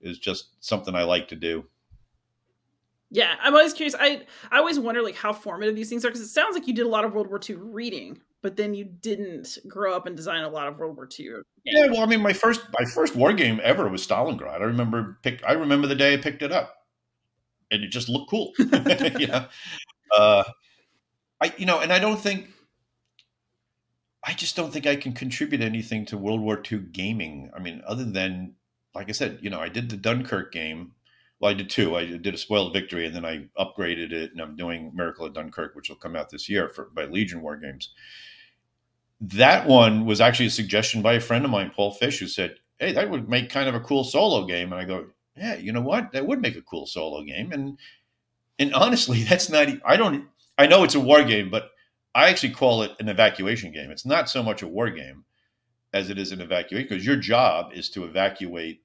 [0.00, 1.64] is just something I like to do.
[3.10, 3.94] Yeah, I'm always curious.
[3.98, 6.74] I I always wonder like how formative these things are because it sounds like you
[6.74, 10.16] did a lot of World War II reading, but then you didn't grow up and
[10.16, 11.26] design a lot of World War II.
[11.26, 11.44] Games.
[11.64, 14.60] Yeah, well, I mean, my first my first war game ever was Stalingrad.
[14.60, 15.42] I remember pick.
[15.46, 16.74] I remember the day I picked it up,
[17.70, 18.52] and it just looked cool.
[18.58, 19.46] yeah,
[20.16, 20.44] uh,
[21.40, 22.48] I you know, and I don't think.
[24.22, 27.50] I just don't think I can contribute anything to World War II gaming.
[27.56, 28.54] I mean, other than,
[28.94, 30.92] like I said, you know, I did the Dunkirk game
[31.40, 31.96] well, I did two.
[31.96, 35.32] I did a spoiled victory, and then I upgraded it, and I'm doing Miracle at
[35.32, 37.94] Dunkirk, which will come out this year for by Legion War Games.
[39.20, 42.56] That one was actually a suggestion by a friend of mine, Paul Fish, who said,
[42.78, 45.72] "Hey, that would make kind of a cool solo game." And I go, "Yeah, you
[45.72, 46.12] know what?
[46.12, 47.78] That would make a cool solo game." And
[48.58, 49.68] and honestly, that's not.
[49.84, 50.26] I don't.
[50.58, 51.70] I know it's a war game, but
[52.14, 53.90] I actually call it an evacuation game.
[53.90, 55.24] It's not so much a war game
[55.92, 58.82] as it is an evacuation because your job is to evacuate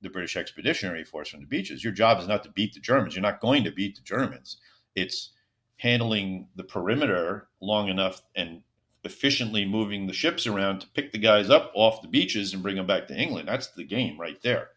[0.00, 1.82] the British Expeditionary Force from the beaches.
[1.82, 3.14] Your job is not to beat the Germans.
[3.14, 4.58] You're not going to beat the Germans.
[4.94, 5.32] It's
[5.76, 8.62] handling the perimeter long enough and
[9.04, 12.76] efficiently moving the ships around to pick the guys up off the beaches and bring
[12.76, 13.48] them back to England.
[13.48, 14.70] That's the game right there.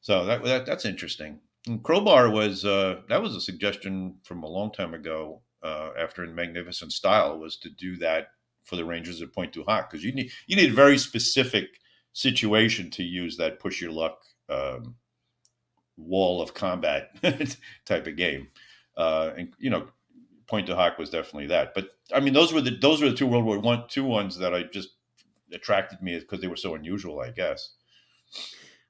[0.00, 1.40] So that, that that's interesting.
[1.66, 5.40] And Crowbar was uh, that was a suggestion from a long time ago.
[5.62, 8.26] Uh, after in Magnificent Style was to do that
[8.64, 11.80] for the Rangers at Pointe du Hoc because you need you need a very specific
[12.12, 14.18] situation to use that push your luck
[14.50, 14.94] um,
[15.96, 17.16] wall of combat
[17.86, 18.48] type of game.
[18.96, 19.88] Uh, and you know,
[20.54, 21.74] Pointe du Hoc was definitely that.
[21.74, 24.38] But I mean, those were the those were the two World War One two ones
[24.38, 24.90] that I just
[25.52, 27.70] attracted me because they were so unusual, I guess.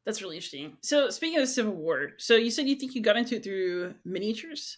[0.05, 0.77] That's really interesting.
[0.83, 3.95] So speaking of Civil War, so you said you think you got into it through
[4.05, 4.77] miniatures.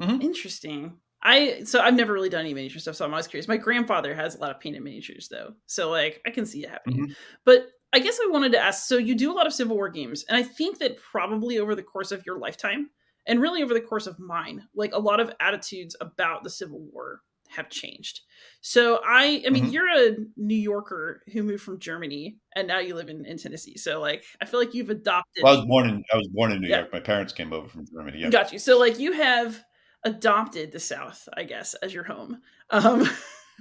[0.00, 0.22] Mm-hmm.
[0.22, 0.98] Interesting.
[1.24, 3.48] I so I've never really done any miniature stuff, so I'm always curious.
[3.48, 6.70] My grandfather has a lot of painted miniatures though, so like I can see it
[6.70, 7.06] happening.
[7.06, 7.12] Mm-hmm.
[7.44, 9.88] But I guess I wanted to ask so you do a lot of Civil War
[9.88, 12.90] games, and I think that probably over the course of your lifetime,
[13.28, 16.80] and really over the course of mine, like a lot of attitudes about the Civil
[16.80, 18.22] War have changed.
[18.60, 19.72] So I I mean mm-hmm.
[19.72, 23.76] you're a New Yorker who moved from Germany and now you live in, in Tennessee.
[23.76, 26.52] So like I feel like you've adopted well, I was born in I was born
[26.52, 26.80] in New yeah.
[26.80, 26.92] York.
[26.92, 28.18] My parents came over from Germany.
[28.18, 28.30] Yeah.
[28.30, 28.58] Got you.
[28.58, 29.62] So like you have
[30.04, 32.40] adopted the South, I guess, as your home.
[32.70, 33.08] Um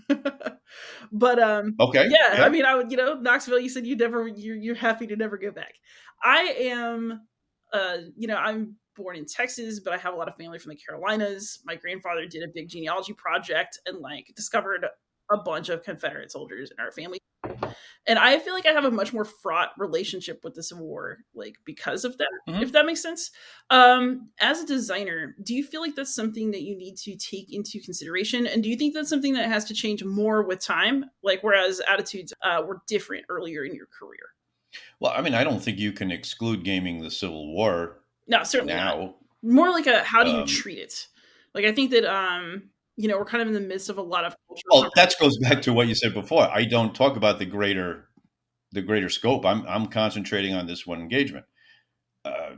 [1.12, 3.96] but um okay yeah, yeah, i mean i would you know knoxville you said you
[3.96, 5.74] never you're, you're happy to never go back
[6.24, 7.20] i am
[7.74, 10.72] uh you know i'm born in texas but i have a lot of family from
[10.72, 14.86] the carolinas my grandfather did a big genealogy project and like discovered
[15.30, 17.20] a bunch of confederate soldiers in our family
[18.08, 21.20] and I feel like I have a much more fraught relationship with the Civil War,
[21.36, 22.28] like because of that.
[22.48, 22.64] Mm-hmm.
[22.64, 23.32] If that makes sense.
[23.70, 27.54] Um, as a designer, do you feel like that's something that you need to take
[27.54, 31.06] into consideration, and do you think that's something that has to change more with time?
[31.22, 34.34] Like whereas attitudes uh, were different earlier in your career.
[35.00, 38.00] Well, I mean, I don't think you can exclude gaming the Civil War.
[38.28, 38.98] No, certainly now.
[38.98, 39.16] Not.
[39.44, 41.08] More like a how do you um, treat it?
[41.54, 44.02] Like I think that um you know, we're kind of in the midst of a
[44.02, 44.36] lot of
[44.72, 46.50] Well, that goes back to what you said before.
[46.52, 48.10] I don't talk about the greater
[48.72, 49.46] the greater scope.
[49.46, 51.46] I'm I'm concentrating on this one engagement.
[52.26, 52.56] Uh,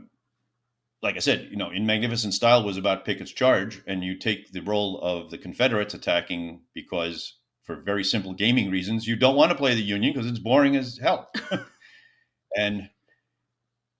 [1.02, 4.52] like I said, you know, in Magnificent Style was about Pickett's charge, and you take
[4.52, 9.50] the role of the Confederates attacking because, for very simple gaming reasons, you don't want
[9.50, 11.30] to play the Union because it's boring as hell.
[12.56, 12.90] and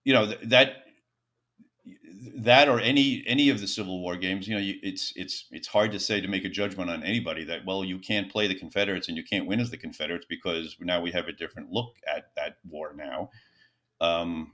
[0.05, 0.73] you know that
[2.37, 5.69] that or any any of the Civil War games, you know, you, it's it's it's
[5.69, 8.55] hard to say to make a judgment on anybody that well, you can't play the
[8.55, 11.97] Confederates and you can't win as the Confederates because now we have a different look
[12.07, 13.31] at that war now.
[14.01, 14.53] Um,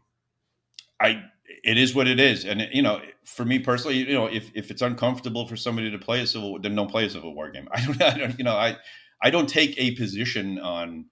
[1.00, 1.24] I
[1.64, 4.70] it is what it is, and you know, for me personally, you know, if if
[4.70, 7.68] it's uncomfortable for somebody to play a Civil, then don't play a Civil War game.
[7.72, 8.76] I don't, I don't you know, I
[9.22, 11.06] I don't take a position on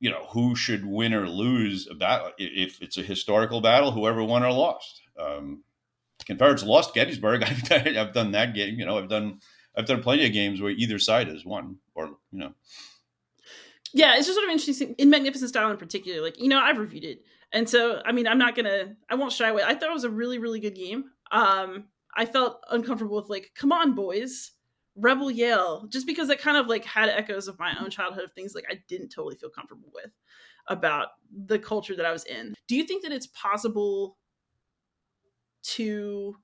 [0.00, 4.22] you know who should win or lose a battle if it's a historical battle whoever
[4.22, 5.62] won or lost um,
[6.24, 9.40] confederates lost gettysburg I've, I've done that game you know i've done
[9.76, 12.54] i've done plenty of games where either side has won or you know
[13.92, 16.20] Yeah, it's just sort of interesting in Magnificent Style in particular.
[16.20, 17.22] Like, you know, I've reviewed it.
[17.52, 19.62] And so, I mean, I'm not gonna, I won't shy away.
[19.64, 21.04] I thought it was a really, really good game.
[21.32, 21.84] Um,
[22.14, 24.52] I felt uncomfortable with like, come on, boys,
[25.00, 28.32] Rebel Yell, just because it kind of like had echoes of my own childhood of
[28.32, 30.10] things like I didn't totally feel comfortable with
[30.68, 31.08] about
[31.46, 32.54] the culture that I was in.
[32.66, 34.18] Do you think that it's possible
[35.62, 36.36] to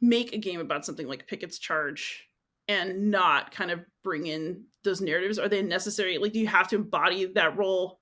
[0.00, 2.28] make a game about something like Pickett's Charge
[2.66, 5.38] and not kind of bring in those narratives?
[5.38, 6.18] Are they necessary?
[6.18, 8.00] Like, do you have to embody that role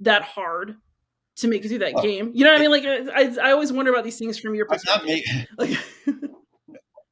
[0.00, 0.76] that hard
[1.36, 2.32] to make it through that oh, game?
[2.34, 2.70] You know what I mean?
[2.70, 5.20] Like, I, I always wonder about these things from your perspective.
[5.56, 5.70] like,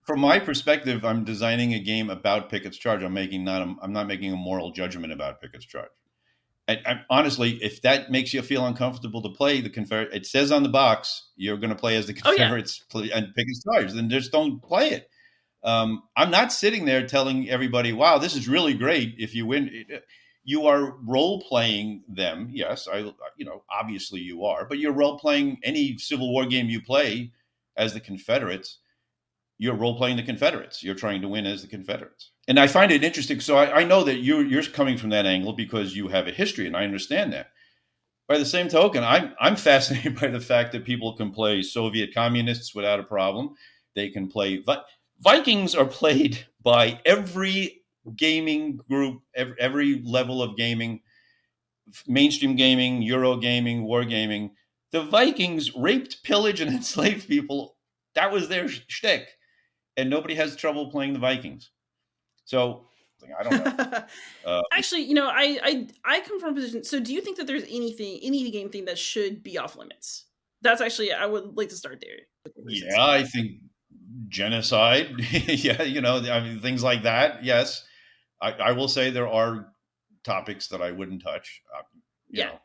[0.06, 3.02] from my perspective, I'm designing a game about Pickett's Charge.
[3.02, 5.90] I'm making not a, I'm not making a moral judgment about Pickett's Charge.
[6.68, 10.50] I, I, honestly, if that makes you feel uncomfortable to play the Confederate, it says
[10.50, 13.18] on the box you're going to play as the Confederates oh, yeah.
[13.18, 13.92] and Pickett's Charge.
[13.92, 15.10] Then just don't play it.
[15.64, 19.84] Um, I'm not sitting there telling everybody, "Wow, this is really great." If you win,
[20.44, 22.50] you are role playing them.
[22.52, 22.98] Yes, I,
[23.36, 27.32] you know, obviously you are, but you're role playing any Civil War game you play
[27.76, 28.78] as the Confederates.
[29.58, 30.82] You're role playing the Confederates.
[30.82, 33.40] You're trying to win as the Confederates, and I find it interesting.
[33.40, 36.32] So I, I know that you you're coming from that angle because you have a
[36.32, 37.48] history, and I understand that.
[38.28, 42.12] By the same token, I'm I'm fascinated by the fact that people can play Soviet
[42.14, 43.54] communists without a problem.
[43.94, 44.86] They can play, but
[45.20, 47.82] Vikings are played by every
[48.14, 51.00] gaming group, every, every level of gaming,
[52.06, 54.50] mainstream gaming, Euro gaming, war gaming.
[54.92, 57.76] The Vikings raped, pillaged, and enslaved people.
[58.14, 59.28] That was their shtick,
[59.96, 61.70] and nobody has trouble playing the Vikings.
[62.44, 62.86] So
[63.38, 64.04] I don't know.
[64.44, 66.84] Uh, Actually, you know, I, I I come from a position.
[66.84, 70.26] So, do you think that there's anything, any game thing that should be off limits?
[70.62, 72.54] That's actually I would like to start there.
[72.68, 73.56] Yeah, I think
[74.28, 75.08] genocide.
[75.30, 77.44] yeah, you know, I mean, things like that.
[77.44, 77.84] Yes,
[78.40, 79.72] I, I, will say there are
[80.22, 81.60] topics that I wouldn't touch.
[81.76, 81.82] Uh,
[82.30, 82.44] yeah.
[82.46, 82.60] Know,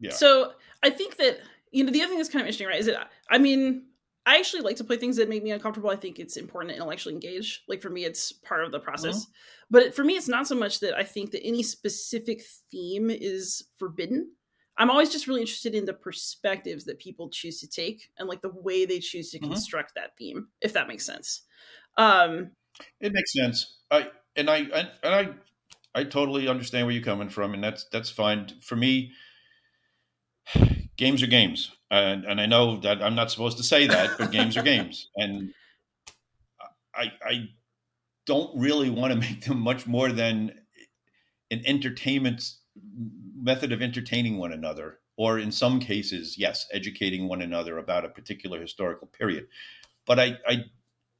[0.00, 0.12] yeah.
[0.12, 0.52] So
[0.82, 1.38] I think that
[1.70, 2.80] you know the other thing that's kind of interesting, right?
[2.80, 3.86] Is that I mean,
[4.26, 5.90] I actually like to play things that make me uncomfortable.
[5.90, 7.62] I think it's important to intellectually engage.
[7.68, 9.24] Like for me, it's part of the process.
[9.24, 9.32] Mm-hmm.
[9.70, 13.64] But for me, it's not so much that I think that any specific theme is
[13.78, 14.30] forbidden.
[14.76, 18.42] I'm always just really interested in the perspectives that people choose to take and like
[18.42, 19.50] the way they choose to mm-hmm.
[19.50, 21.42] construct that theme, if that makes sense.
[21.96, 22.50] Um,
[23.00, 23.78] it makes sense.
[23.90, 25.28] I and I and, and I
[25.94, 29.12] I totally understand where you're coming from, and that's that's fine for me.
[30.96, 34.30] Games are games, and and I know that I'm not supposed to say that, but
[34.30, 35.52] games are games, and
[36.94, 37.48] I I
[38.26, 40.52] don't really want to make them much more than
[41.50, 42.42] an entertainment
[43.36, 48.08] method of entertaining one another, or in some cases, yes, educating one another about a
[48.08, 49.46] particular historical period.
[50.06, 50.64] But I, I,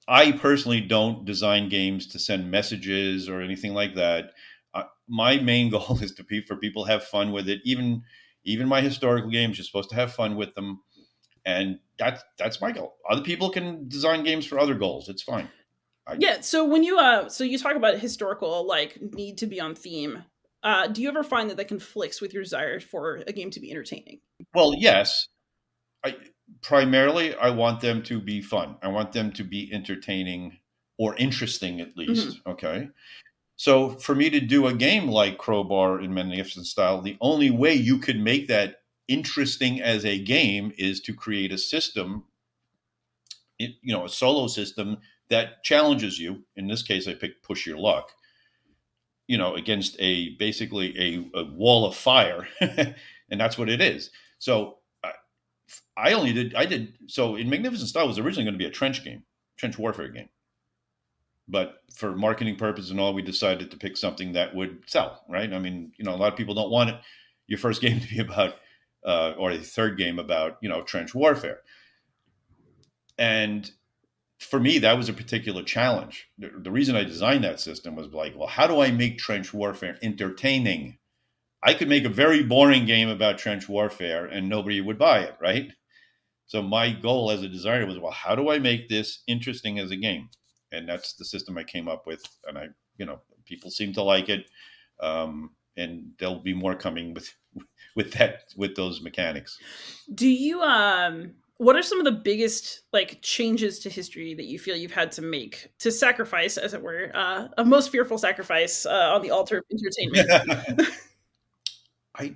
[0.09, 4.33] I personally don't design games to send messages or anything like that.
[4.72, 7.61] Uh, my main goal is to be for people have fun with it.
[7.64, 8.03] Even
[8.45, 10.80] even my historical games, you're supposed to have fun with them,
[11.45, 12.97] and that's that's my goal.
[13.11, 15.09] Other people can design games for other goals.
[15.09, 15.49] It's fine.
[16.07, 16.40] I, yeah.
[16.40, 20.24] So when you uh, so you talk about historical like need to be on theme.
[20.62, 23.61] Uh, do you ever find that that conflicts with your desire for a game to
[23.61, 24.20] be entertaining?
[24.55, 25.28] Well, yes.
[26.03, 26.16] I,
[26.62, 28.76] primarily, I want them to be fun.
[28.82, 30.57] I want them to be entertaining
[30.99, 32.28] or interesting, at least.
[32.28, 32.51] Mm-hmm.
[32.53, 32.88] Okay.
[33.57, 37.74] So, for me to do a game like Crowbar in Magnificent Style, the only way
[37.74, 42.24] you could make that interesting as a game is to create a system,
[43.59, 44.98] you know, a solo system
[45.28, 46.44] that challenges you.
[46.57, 48.12] In this case, I picked Push Your Luck
[49.26, 52.94] you know, against a basically a, a wall of fire, and
[53.30, 54.11] that's what it is.
[54.38, 55.12] So I,
[55.96, 58.70] I only did I did so in Magnificent Style was originally going to be a
[58.70, 59.22] trench game,
[59.57, 60.28] trench warfare game,
[61.49, 65.24] but for marketing purposes and all, we decided to pick something that would sell.
[65.28, 65.53] Right?
[65.53, 66.97] I mean, you know, a lot of people don't want it
[67.47, 68.55] your first game to be about
[69.05, 71.61] uh, or the third game about you know trench warfare,
[73.18, 73.70] and
[74.38, 76.28] for me, that was a particular challenge.
[76.38, 79.55] The, the, reason I designed that system was like, well, how do I make trench
[79.55, 80.99] warfare entertaining?
[81.62, 85.36] I could make a very boring game about trench warfare and nobody would buy it,
[85.40, 85.72] right?
[86.47, 89.90] So my goal as a designer was, well, how do I make this interesting as
[89.90, 90.28] a game?
[90.75, 92.22] And that's the system I came up with.
[92.47, 92.68] And I,
[92.99, 94.47] you know, people seem to like it.
[95.01, 97.35] Um, and there'll be more coming with
[97.97, 99.59] with that with those mechanics.
[100.14, 104.59] Do you um what are some of the biggest like changes to history that you
[104.59, 108.87] feel you've had to make to sacrifice as it were uh, a most fearful sacrifice
[108.87, 110.89] uh, on the altar of entertainment
[112.16, 112.35] i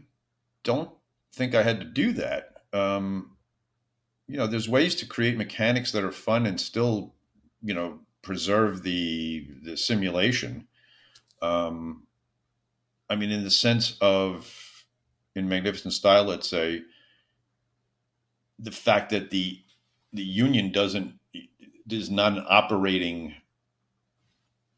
[0.63, 0.91] don't
[1.35, 3.37] think i had to do that um,
[4.27, 7.15] you know there's ways to create mechanics that are fun and still
[7.63, 10.67] you know preserve the the simulation
[11.43, 12.03] um,
[13.11, 14.85] I mean, in the sense of
[15.35, 16.83] in Magnificent Style, let's say,
[18.59, 19.61] the fact that the
[20.13, 21.15] the union doesn't
[21.91, 23.35] is not an operating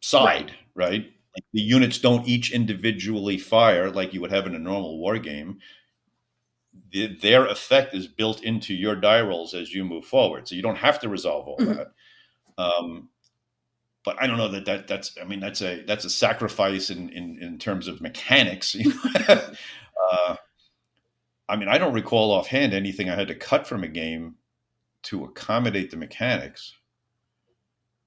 [0.00, 0.90] side, right?
[0.90, 1.12] right?
[1.34, 5.18] Like the units don't each individually fire like you would have in a normal war
[5.18, 5.58] game.
[6.92, 10.62] The, their effect is built into your die rolls as you move forward, so you
[10.62, 11.74] don't have to resolve all mm-hmm.
[11.74, 11.92] that.
[12.58, 13.09] Um,
[14.04, 17.10] but I don't know that, that that's I mean that's a that's a sacrifice in
[17.10, 18.74] in, in terms of mechanics.
[18.74, 18.92] you
[19.28, 20.36] uh,
[21.48, 24.36] I mean, I don't recall offhand anything I had to cut from a game
[25.02, 26.74] to accommodate the mechanics.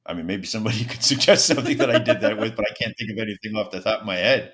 [0.05, 2.95] I mean, maybe somebody could suggest something that I did that with, but I can't
[2.97, 4.53] think of anything off the top of my head.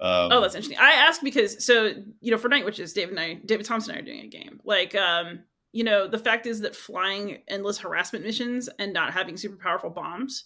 [0.00, 0.78] Um, oh, that's interesting.
[0.78, 3.98] I ask because so you know, for Night Witches, David and I, David Thompson and
[3.98, 4.60] I are doing a game.
[4.64, 9.36] Like, um, you know, the fact is that flying endless harassment missions and not having
[9.36, 10.44] super powerful bombs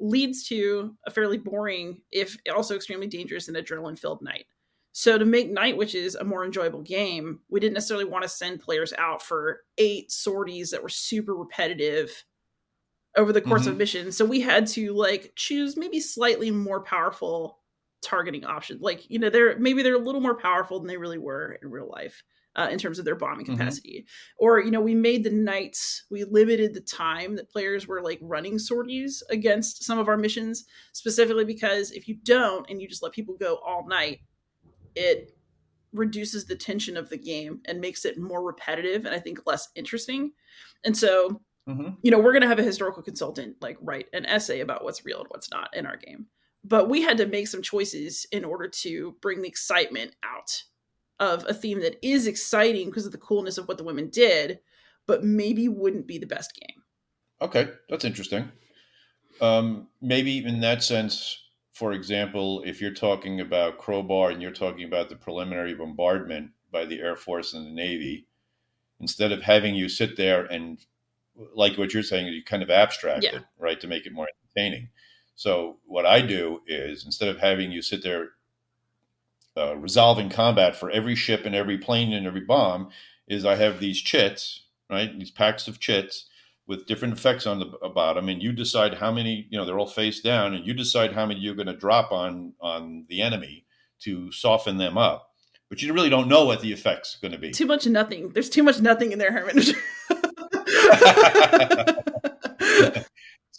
[0.00, 4.46] leads to a fairly boring, if also extremely dangerous and adrenaline filled night.
[4.92, 8.60] So to make Night Witches a more enjoyable game, we didn't necessarily want to send
[8.60, 12.24] players out for eight sorties that were super repetitive
[13.16, 13.70] over the course mm-hmm.
[13.70, 14.16] of missions.
[14.16, 17.60] So we had to like choose maybe slightly more powerful
[18.02, 18.80] targeting options.
[18.80, 21.70] Like, you know, they're maybe they're a little more powerful than they really were in
[21.70, 22.22] real life.
[22.56, 23.56] Uh, in terms of their bombing mm-hmm.
[23.56, 24.44] capacity, mm-hmm.
[24.44, 26.02] or you know, we made the nights.
[26.10, 30.64] We limited the time that players were like running sorties against some of our missions,
[30.92, 34.22] specifically because if you don't and you just let people go all night,
[34.96, 35.30] it
[35.92, 39.68] reduces the tension of the game and makes it more repetitive and I think less
[39.76, 40.32] interesting.
[40.84, 41.90] And so Mm-hmm.
[42.02, 45.04] You know, we're going to have a historical consultant like write an essay about what's
[45.04, 46.26] real and what's not in our game.
[46.64, 50.62] But we had to make some choices in order to bring the excitement out
[51.20, 54.58] of a theme that is exciting because of the coolness of what the women did,
[55.06, 56.82] but maybe wouldn't be the best game.
[57.42, 58.50] Okay, that's interesting.
[59.40, 61.38] Um, maybe in that sense,
[61.72, 66.84] for example, if you're talking about Crowbar and you're talking about the preliminary bombardment by
[66.84, 68.26] the Air Force and the Navy,
[68.98, 70.78] instead of having you sit there and
[71.54, 73.36] like what you're saying, you kind of abstract yeah.
[73.36, 74.88] it, right, to make it more entertaining.
[75.36, 78.32] So what I do is instead of having you sit there
[79.56, 82.90] uh, resolving combat for every ship and every plane and every bomb,
[83.28, 86.26] is I have these chits, right, these packs of chits
[86.66, 89.46] with different effects on the bottom, and you decide how many.
[89.50, 92.12] You know, they're all face down, and you decide how many you're going to drop
[92.12, 93.64] on on the enemy
[94.00, 95.30] to soften them up.
[95.68, 97.50] But you really don't know what the effect's going to be.
[97.50, 98.30] Too much nothing.
[98.30, 99.62] There's too much nothing in there, Hermann.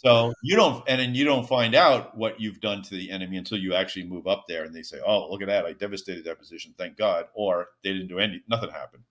[0.04, 3.36] so you don't, and then you don't find out what you've done to the enemy
[3.36, 5.64] until you actually move up there, and they say, "Oh, look at that!
[5.66, 6.74] I devastated that position.
[6.78, 9.04] Thank God." Or they didn't do any, nothing happened.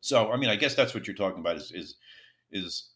[0.00, 1.96] So, I mean, I guess that's what you're talking about is is
[2.52, 2.90] is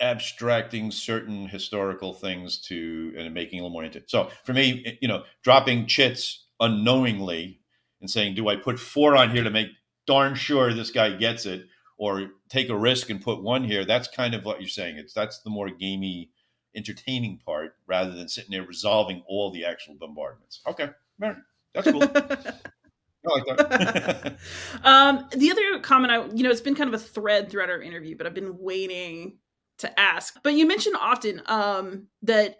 [0.00, 4.02] abstracting certain historical things to and making a little more into.
[4.06, 7.60] So, for me, eh, you know, dropping chits unknowingly
[8.00, 9.68] and saying, "Do I put four on here to make
[10.06, 13.84] darn sure this guy gets it?" Or take a risk and put one here.
[13.84, 14.98] That's kind of what you're saying.
[14.98, 16.30] It's that's the more gamey,
[16.74, 20.60] entertaining part rather than sitting there resolving all the actual bombardments.
[20.66, 22.02] Okay, that's cool.
[22.02, 24.36] I like that.
[24.84, 27.82] um, the other comment, I you know, it's been kind of a thread throughout our
[27.82, 29.38] interview, but I've been waiting
[29.78, 30.38] to ask.
[30.42, 32.58] But you mentioned often um, that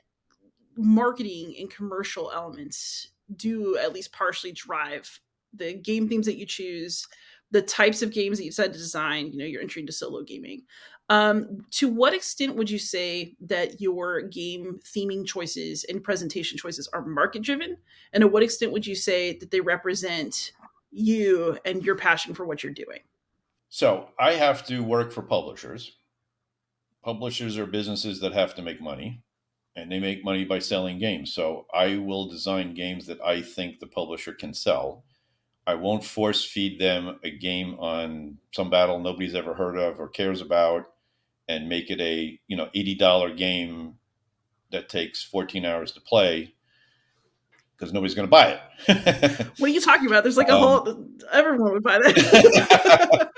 [0.77, 5.21] marketing and commercial elements do at least partially drive
[5.55, 7.07] the game themes that you choose
[7.57, 10.23] the types of games that you've said to design, you know, your entry into solo
[10.23, 10.61] gaming.
[11.09, 16.87] Um, to what extent would you say that your game theming choices and presentation choices
[16.93, 17.79] are market driven?
[18.13, 20.53] And to what extent would you say that they represent
[20.91, 23.01] you and your passion for what you're doing?
[23.71, 25.97] So I have to work for publishers.
[27.03, 29.23] Publishers are businesses that have to make money
[29.77, 31.33] and they make money by selling games.
[31.33, 35.05] So I will design games that I think the publisher can sell
[35.67, 40.09] I won't force feed them a game on some battle nobody's ever heard of or
[40.09, 40.87] cares about
[41.49, 43.95] and make it a, you know, $80 game
[44.71, 46.55] that takes 14 hours to play
[47.77, 49.47] because nobody's going to buy it.
[49.59, 50.23] what are you talking about?
[50.23, 53.31] There's like a um, whole everyone would buy that.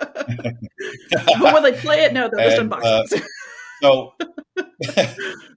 [1.41, 3.23] but when they play it, no, they're just unboxing.
[3.23, 3.27] Uh,
[3.83, 4.15] so,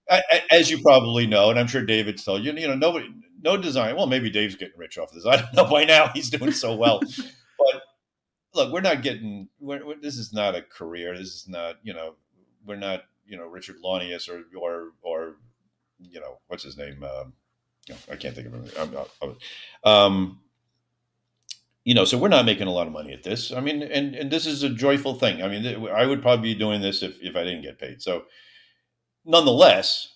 [0.51, 3.07] as you probably know, and I'm sure David's told you, you know, nobody
[3.43, 3.95] no design.
[3.95, 5.25] Well, maybe Dave's getting rich off this.
[5.25, 5.65] I don't know.
[5.69, 6.99] By now, he's doing so well.
[7.57, 7.83] but
[8.53, 9.47] look, we're not getting.
[9.59, 11.17] We're, we're, this is not a career.
[11.17, 11.77] This is not.
[11.83, 12.15] You know,
[12.65, 13.03] we're not.
[13.25, 15.35] You know, Richard Launius or or or
[15.99, 17.03] you know what's his name.
[17.03, 17.33] Um,
[18.11, 18.69] I can't think of him.
[18.77, 19.09] I'm not,
[19.83, 20.39] um,
[21.83, 23.51] you know, so we're not making a lot of money at this.
[23.51, 25.41] I mean, and and this is a joyful thing.
[25.41, 28.01] I mean, I would probably be doing this if if I didn't get paid.
[28.01, 28.23] So,
[29.25, 30.15] nonetheless,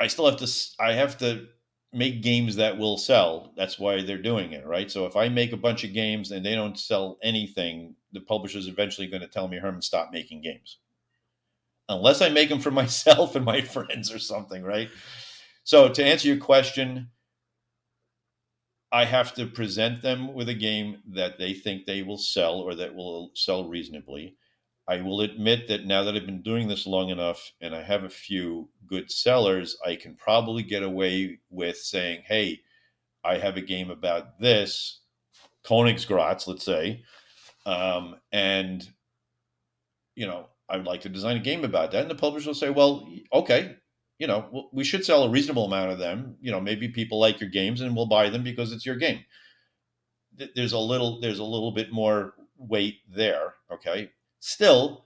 [0.00, 0.50] I still have to.
[0.80, 1.46] I have to
[1.92, 3.52] make games that will sell.
[3.56, 4.90] That's why they're doing it, right?
[4.90, 8.68] So if I make a bunch of games and they don't sell anything, the publisher's
[8.68, 10.78] eventually going to tell me, Hermann, stop making games.
[11.88, 14.88] Unless I make them for myself and my friends or something, right?
[15.64, 17.08] So to answer your question,
[18.90, 22.74] I have to present them with a game that they think they will sell or
[22.74, 24.36] that will sell reasonably.
[24.88, 28.02] I will admit that now that I've been doing this long enough and I have
[28.02, 32.60] a few good sellers, I can probably get away with saying, hey,
[33.24, 35.00] I have a game about this,
[35.64, 37.04] Königsgrätz, let's say,
[37.64, 38.88] um, and,
[40.16, 42.02] you know, I would like to design a game about that.
[42.02, 43.76] And the publisher will say, well, okay,
[44.18, 46.36] you know, we should sell a reasonable amount of them.
[46.40, 49.20] You know, maybe people like your games and we'll buy them because it's your game.
[50.56, 53.54] There's a little, there's a little bit more weight there.
[53.70, 54.10] Okay
[54.42, 55.04] still,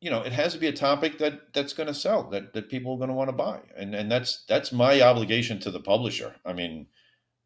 [0.00, 2.68] you know, it has to be a topic that that's going to sell, that that
[2.68, 5.80] people are going to want to buy, and and that's that's my obligation to the
[5.80, 6.34] publisher.
[6.44, 6.88] I mean,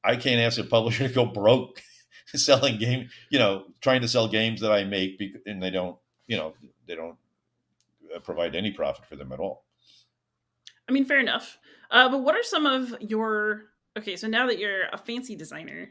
[0.03, 1.83] I can't ask a publisher to go broke
[2.35, 5.97] selling game, you know, trying to sell games that I make, and they don't,
[6.27, 6.55] you know,
[6.89, 7.17] they don't
[8.15, 9.65] uh, provide any profit for them at all.
[10.89, 11.59] I mean, fair enough.
[11.91, 13.65] Uh, but what are some of your
[13.99, 14.17] okay?
[14.17, 15.91] So now that you're a fancy designer,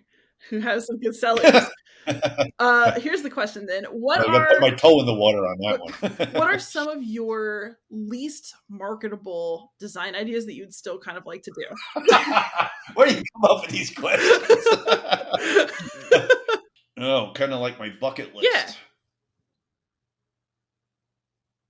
[0.49, 1.65] who has some good sellers.
[2.59, 5.57] uh, here's the question then: What I are put my toe in the water on
[5.59, 6.31] that what, one?
[6.33, 11.43] what are some of your least marketable design ideas that you'd still kind of like
[11.43, 12.01] to do?
[12.95, 14.65] Where do you come up with these questions?
[16.97, 18.47] oh, kind of like my bucket list.
[18.51, 18.71] Yeah.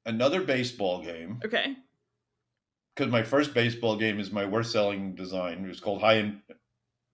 [0.05, 1.39] Another baseball game.
[1.45, 1.75] Okay.
[2.95, 5.63] Because my first baseball game is my worst selling design.
[5.65, 6.41] It was called High and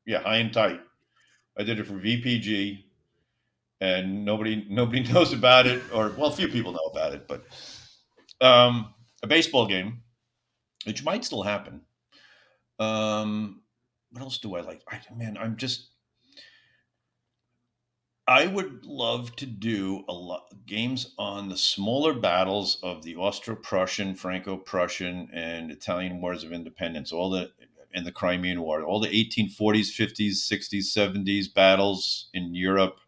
[0.06, 0.82] yeah, High and Tight
[1.60, 2.86] I did it for VPG,
[3.82, 7.46] and nobody nobody knows about it, or well, a few people know about it, but
[8.42, 10.02] um, a baseball game,
[10.86, 11.82] which might still happen.
[12.80, 13.62] Um,
[14.12, 14.82] what else do I like?
[14.90, 15.88] I, man, I'm just.
[18.28, 24.14] I would love to do a lot games on the smaller battles of the Austro-Prussian,
[24.14, 27.12] Franco-Prussian, and Italian wars of independence.
[27.12, 27.52] All the
[27.92, 33.00] in the Crimean War, all the 1840s, 50s, 60s, 70s battles in Europe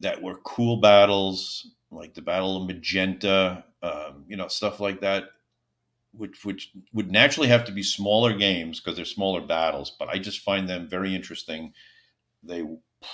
[0.00, 5.24] that were cool battles, like the Battle of Magenta, um, you know, stuff like that,
[6.12, 9.94] which which would naturally have to be smaller games because they're smaller battles.
[9.98, 11.72] But I just find them very interesting.
[12.42, 12.64] They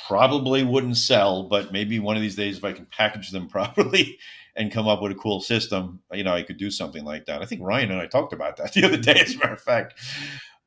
[0.09, 4.18] probably wouldn't sell, but maybe one of these days, if I can package them properly
[4.57, 7.43] and come up with a cool system, you know, I could do something like that.
[7.43, 9.61] I think Ryan and I talked about that the other day, as a matter of
[9.61, 9.95] fact.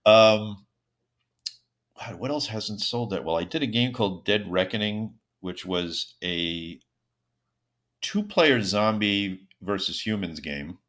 [0.06, 0.66] Um,
[2.18, 3.38] what else hasn't sold that well?
[3.38, 5.14] I did a game called Dead Reckoning,
[5.46, 6.80] which was a
[8.02, 10.80] two-player zombie versus humans game,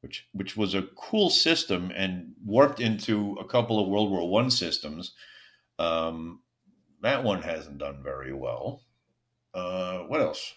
[0.00, 4.50] which which was a cool system and warped into a couple of World War One
[4.50, 5.12] systems.
[5.78, 6.40] Um,
[7.02, 8.80] that one hasn't done very well.
[9.52, 10.54] Uh, what else?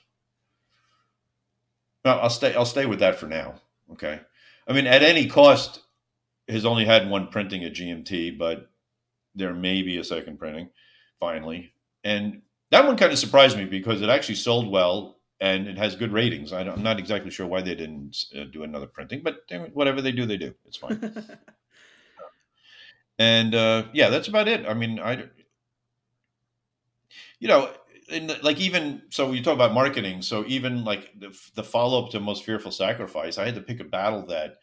[2.05, 2.55] No, I'll stay.
[2.55, 3.55] I'll stay with that for now.
[3.91, 4.21] Okay.
[4.65, 5.81] I mean, at any cost,
[6.47, 8.69] has only had one printing at GMT, but
[9.35, 10.69] there may be a second printing
[11.19, 11.73] finally.
[12.05, 12.43] And
[12.75, 16.11] that one kind of surprised me because it actually sold well and it has good
[16.11, 16.51] ratings.
[16.51, 19.37] I am not exactly sure why they didn't uh, do another printing, but
[19.71, 20.53] whatever they do, they do.
[20.65, 20.99] It's fine.
[23.19, 24.65] and uh, yeah, that's about it.
[24.67, 25.23] I mean, I,
[27.39, 27.71] you know,
[28.09, 32.19] the, like even so you talk about marketing so even like the, the follow-up to
[32.19, 34.57] most fearful sacrifice i had to pick a battle that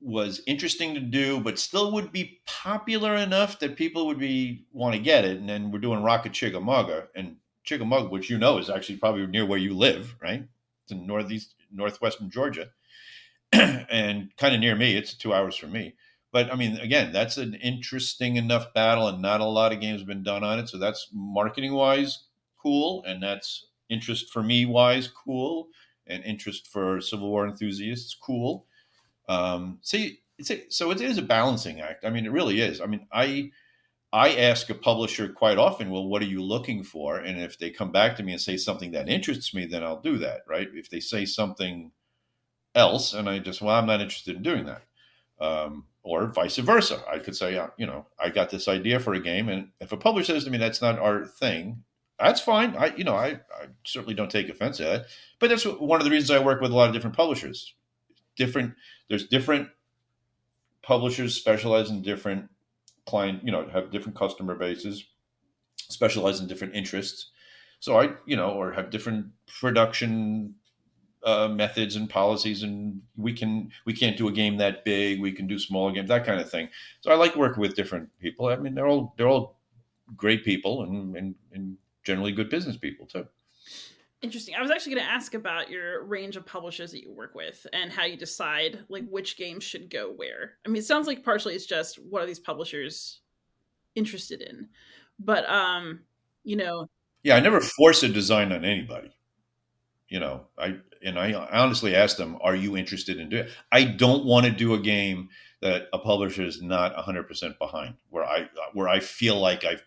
[0.00, 4.94] was interesting to do but still would be popular enough that people would be want
[4.94, 8.58] to get it and then we're doing rock of chickamauga and chickamauga which you know
[8.58, 10.46] is actually probably near where you live right
[10.84, 12.68] it's in northeast northwestern georgia
[13.52, 15.94] and kind of near me it's two hours from me
[16.32, 20.00] but I mean, again, that's an interesting enough battle, and not a lot of games
[20.00, 20.68] have been done on it.
[20.68, 22.24] So that's marketing wise
[22.62, 25.68] cool, and that's interest for me wise cool,
[26.06, 28.66] and interest for Civil War enthusiasts cool.
[29.28, 32.04] Um, see, it's a, so it is a balancing act.
[32.04, 32.80] I mean, it really is.
[32.80, 33.50] I mean, I
[34.12, 37.18] I ask a publisher quite often, well, what are you looking for?
[37.18, 40.00] And if they come back to me and say something that interests me, then I'll
[40.00, 40.68] do that, right?
[40.72, 41.92] If they say something
[42.74, 44.82] else, and I just, well, I'm not interested in doing that.
[45.40, 47.02] Um, or vice versa.
[47.12, 49.96] I could say, you know, I got this idea for a game, and if a
[49.96, 51.84] publisher says to me that's not our thing,
[52.18, 52.74] that's fine.
[52.76, 55.06] I, you know, I, I certainly don't take offense at it.
[55.38, 57.74] But that's one of the reasons I work with a lot of different publishers.
[58.36, 58.74] Different,
[59.08, 59.68] there's different
[60.82, 62.48] publishers specialize in different
[63.06, 65.04] client, you know, have different customer bases,
[65.76, 67.30] specialize in different interests.
[67.80, 69.26] So I, you know, or have different
[69.60, 70.54] production
[71.24, 75.20] uh, methods and policies, and we can we can't do a game that big.
[75.20, 76.68] We can do smaller games, that kind of thing.
[77.00, 78.46] So I like working with different people.
[78.46, 79.58] I mean, they're all they're all
[80.16, 83.26] great people and and, and generally good business people too.
[84.20, 84.56] Interesting.
[84.56, 87.64] I was actually going to ask about your range of publishers that you work with
[87.72, 90.54] and how you decide like which games should go where.
[90.66, 93.20] I mean, it sounds like partially it's just what are these publishers
[93.94, 94.68] interested in,
[95.20, 96.00] but um,
[96.42, 96.88] you know.
[97.22, 99.12] Yeah, I never force a design on anybody.
[100.08, 103.52] You know, I and I honestly ask them, "Are you interested in doing?" It?
[103.70, 105.28] I don't want to do a game
[105.60, 109.82] that a publisher is not 100% behind, where I where I feel like I've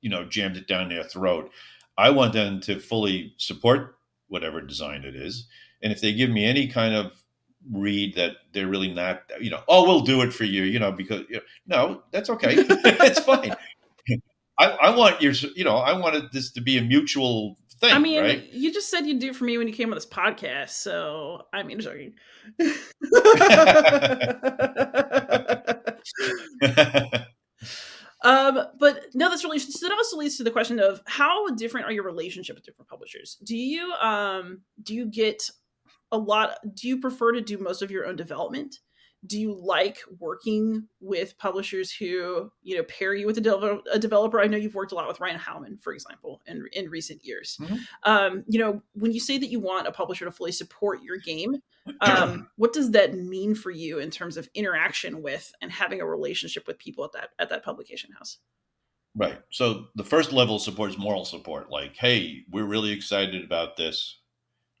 [0.00, 1.50] you know jammed it down their throat.
[1.98, 3.96] I want them to fully support
[4.28, 5.46] whatever design it is,
[5.82, 7.12] and if they give me any kind of
[7.70, 10.92] read that they're really not, you know, oh, we'll do it for you, you know,
[10.92, 13.54] because you know, no, that's okay, it's fine.
[14.58, 17.92] I, I, want your, you know, I wanted this to be a mutual thing.
[17.92, 18.52] I mean, right?
[18.52, 21.46] you just said you'd do it for me when you came on this podcast, so
[21.52, 22.14] I mean, sorry.
[28.24, 31.86] Um, but no, that's really so that also leads to the question of how different
[31.86, 33.36] are your relationship with different publishers?
[33.44, 35.48] Do you um do you get
[36.12, 38.76] a lot do you prefer to do most of your own development?
[39.26, 43.98] Do you like working with publishers who, you know, pair you with a, de- a
[43.98, 44.40] developer?
[44.40, 47.56] I know you've worked a lot with Ryan Howman, for example, in in recent years.
[47.60, 47.76] Mm-hmm.
[48.02, 51.18] Um, you know, when you say that you want a publisher to fully support your
[51.18, 51.62] game,
[52.00, 56.06] um, what does that mean for you in terms of interaction with and having a
[56.06, 58.38] relationship with people at that at that publication house
[59.14, 63.44] right so the first level of support is moral support like hey we're really excited
[63.44, 64.20] about this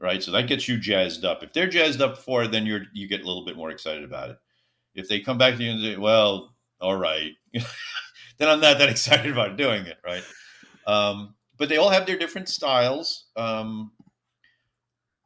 [0.02, 2.82] right so that gets you jazzed up if they're jazzed up for it then you're
[2.92, 4.36] you get a little bit more excited about it
[4.94, 8.88] if they come back to you and say well all right then i'm not that
[8.90, 10.24] excited about doing it right
[10.84, 13.92] um, but they all have their different styles um,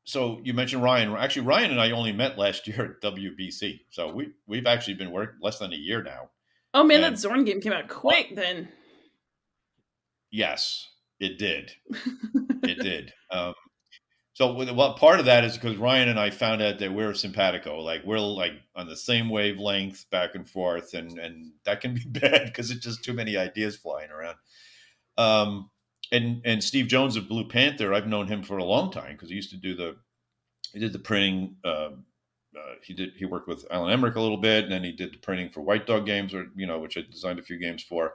[0.06, 1.16] so you mentioned Ryan.
[1.16, 3.80] Actually, Ryan and I only met last year at WBC.
[3.90, 6.30] So we we've actually been working less than a year now.
[6.72, 8.68] Oh man, and, that Zorn game came out quick then.
[10.30, 10.88] Yes,
[11.20, 11.72] it did.
[12.62, 13.12] it did.
[13.30, 13.54] Um,
[14.36, 17.80] so well, part of that is because Ryan and I found out that we're simpatico,
[17.80, 22.04] like we're like on the same wavelength, back and forth, and and that can be
[22.06, 24.36] bad because it's just too many ideas flying around.
[25.16, 25.70] Um,
[26.12, 29.30] and and Steve Jones of Blue Panther, I've known him for a long time because
[29.30, 29.96] he used to do the
[30.74, 31.56] he did the printing.
[31.64, 31.92] Uh,
[32.54, 35.14] uh, he did he worked with Alan Emrich a little bit, and then he did
[35.14, 37.82] the printing for White Dog Games, or you know, which I designed a few games
[37.82, 38.12] for.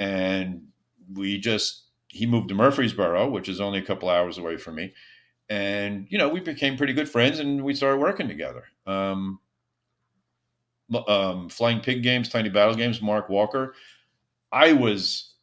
[0.00, 0.66] And
[1.12, 4.92] we just he moved to Murfreesboro, which is only a couple hours away from me,
[5.48, 8.64] and you know, we became pretty good friends, and we started working together.
[8.86, 9.40] Um,
[11.08, 13.74] um, Flying Pig Games, Tiny Battle Games, Mark Walker.
[14.52, 15.34] I was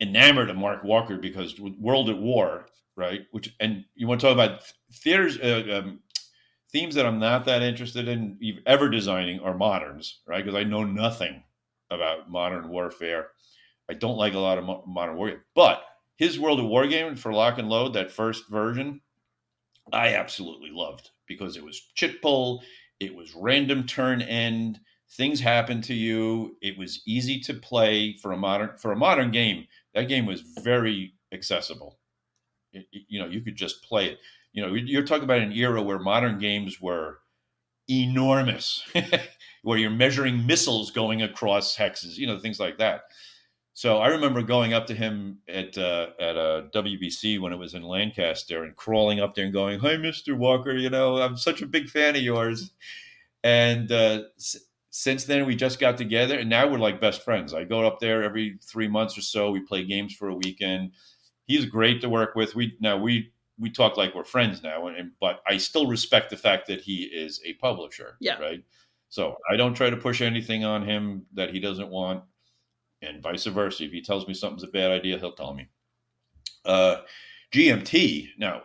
[0.00, 2.66] enamored of Mark Walker because World at War,
[2.96, 3.26] right?
[3.32, 4.62] Which and you want to talk about
[4.92, 6.00] theaters uh, um,
[6.72, 10.44] themes that I'm not that interested in ever designing are moderns, right?
[10.44, 11.42] Because I know nothing
[11.90, 13.28] about modern warfare.
[13.88, 15.82] I don't like a lot of mo- modern warfare, but
[16.16, 19.00] his World at War game for Lock and Load, that first version,
[19.92, 22.62] I absolutely loved because it was chit pull,
[22.98, 24.80] it was random turn end,
[25.16, 29.30] things happened to you, it was easy to play for a modern for a modern
[29.30, 31.98] game that game was very accessible.
[32.72, 34.18] It, it, you know, you could just play it.
[34.52, 37.18] You know, you're talking about an era where modern games were
[37.88, 38.82] enormous,
[39.62, 43.02] where you're measuring missiles going across hexes, you know, things like that.
[43.80, 47.56] So I remember going up to him at uh, at a uh, WBC when it
[47.56, 51.38] was in Lancaster and crawling up there and going, "Hi, Mister Walker, you know I'm
[51.38, 52.72] such a big fan of yours."
[53.42, 54.24] And uh,
[54.90, 57.54] since then we just got together and now we're like best friends.
[57.54, 59.50] I go up there every three months or so.
[59.50, 60.92] We play games for a weekend.
[61.46, 62.54] He's great to work with.
[62.54, 66.36] We now we we talk like we're friends now and, but i still respect the
[66.36, 68.38] fact that he is a publisher yeah.
[68.38, 68.62] right?
[69.08, 72.24] So i don't try to push anything on him that he doesn't want
[73.02, 75.68] and vice versa if he tells me something's a bad idea he'll tell me
[76.64, 76.96] uh,
[77.52, 78.62] gmt now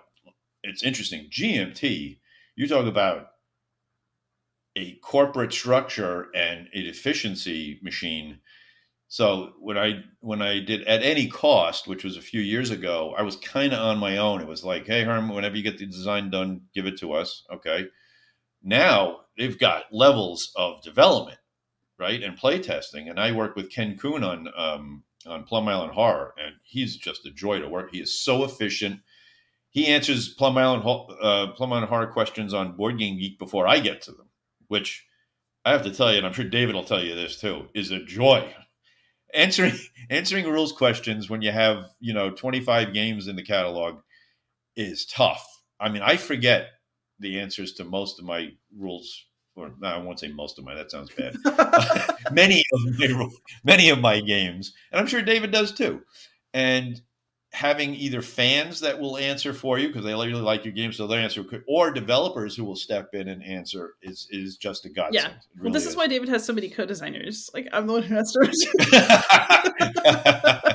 [0.63, 2.17] it's interesting gmt
[2.55, 3.27] you talk about
[4.75, 8.39] a corporate structure and an efficiency machine.
[9.07, 13.13] So when I when I did at any cost, which was a few years ago,
[13.17, 14.41] I was kind of on my own.
[14.41, 17.45] It was like, hey, Herm, whenever you get the design done, give it to us.
[17.53, 17.87] Okay.
[18.63, 21.37] Now they've got levels of development,
[21.99, 23.09] right, and play testing.
[23.09, 27.25] And I work with Ken Kuhn on um, on Plum Island Horror, and he's just
[27.25, 27.91] a joy to work.
[27.91, 29.01] He is so efficient.
[29.69, 30.83] He answers Plum Island
[31.21, 34.29] uh, Plum Island Horror questions on Board Game Geek before I get to them
[34.67, 35.05] which
[35.63, 37.91] I have to tell you, and I'm sure David will tell you this too, is
[37.91, 38.53] a joy.
[39.33, 39.73] Answering
[40.09, 43.99] answering rules questions when you have you know 25 games in the catalog
[44.75, 45.45] is tough.
[45.79, 46.67] I mean, I forget
[47.19, 49.25] the answers to most of my rules.
[49.55, 49.81] Or mm.
[49.81, 50.75] no, I won't say most of my.
[50.75, 51.35] That sounds bad.
[52.31, 53.29] many of my
[53.63, 56.01] many of my games, and I'm sure David does too.
[56.53, 57.01] And
[57.55, 61.07] having either fans that will answer for you because they really like your game, so
[61.07, 65.13] they'll answer, or developers who will step in and answer is is just a godsend.
[65.15, 65.29] Yeah.
[65.55, 65.89] Really well, this is.
[65.91, 65.95] is.
[65.95, 67.49] why David has so many co-designers.
[67.53, 68.41] Like I'm the one who has to.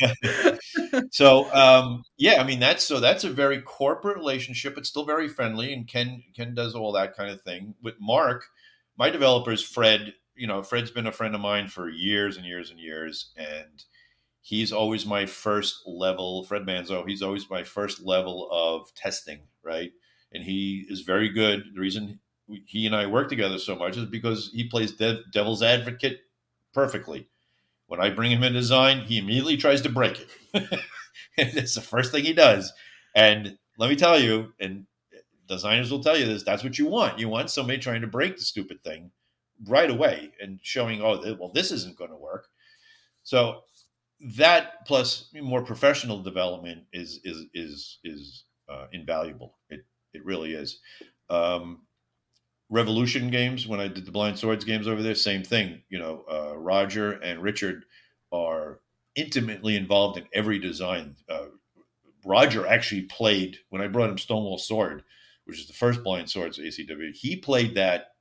[1.10, 4.76] so um, yeah, I mean that's so that's a very corporate relationship.
[4.78, 7.74] It's still very friendly, and Ken Ken does all that kind of thing.
[7.82, 8.46] With Mark,
[8.96, 10.14] my developers, Fred.
[10.36, 13.84] You know, Fred's been a friend of mine for years and years and years, and
[14.42, 16.44] he's always my first level.
[16.44, 19.92] Fred Manzo, he's always my first level of testing, right?
[20.32, 21.64] And he is very good.
[21.74, 22.20] The reason
[22.66, 26.20] he and I work together so much is because he plays de- devil's advocate
[26.72, 27.28] perfectly.
[27.86, 30.80] When I bring him a design, he immediately tries to break it.
[31.36, 32.72] it's the first thing he does.
[33.14, 34.86] And let me tell you, and
[35.48, 37.18] designers will tell you this, that's what you want.
[37.18, 39.10] You want somebody trying to break the stupid thing
[39.66, 42.48] right away and showing, oh, well, this isn't going to work.
[43.22, 43.62] So
[44.36, 49.58] that plus more professional development is is is is uh, invaluable.
[49.68, 50.80] It it really is.
[51.28, 51.82] Um,
[52.70, 55.82] Revolution games when I did the Blind Swords games over there, same thing.
[55.88, 57.84] You know, uh, Roger and Richard
[58.32, 58.80] are
[59.14, 61.16] intimately involved in every design.
[61.28, 61.46] Uh,
[62.24, 65.04] Roger actually played when I brought him Stonewall Sword,
[65.44, 67.14] which is the first Blind Swords ACW.
[67.14, 68.14] He played that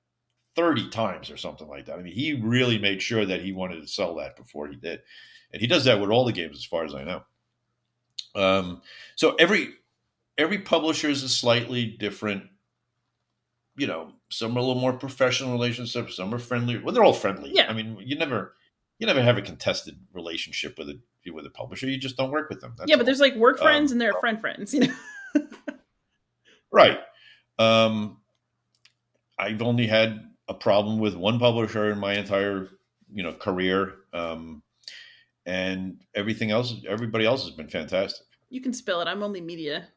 [0.56, 1.98] 30 times or something like that.
[1.98, 5.02] I mean, he really made sure that he wanted to sell that before he did
[5.54, 7.24] and he does that with all the games, as far as I know.
[8.36, 8.82] Um,
[9.16, 9.70] so every
[10.38, 12.46] every publisher is a slightly different.
[13.78, 16.78] You know, some are a little more professional relationships, some are friendly.
[16.80, 17.52] Well, they're all friendly.
[17.54, 17.68] Yeah.
[17.70, 18.56] I mean, you never
[19.00, 21.00] you never have a contested relationship with a
[21.32, 21.88] with a publisher.
[21.88, 22.74] You just don't work with them.
[22.78, 23.06] That's yeah, but all.
[23.06, 24.74] there's like work friends um, and there are friend friends.
[24.74, 24.94] You know.
[26.72, 27.00] right.
[27.60, 28.18] Um,
[29.38, 32.70] I've only had a problem with one publisher in my entire
[33.14, 33.94] you know career.
[34.14, 34.64] Um,
[35.46, 38.26] and everything else, everybody else has been fantastic.
[38.50, 39.08] You can spill it.
[39.08, 39.90] I'm only media.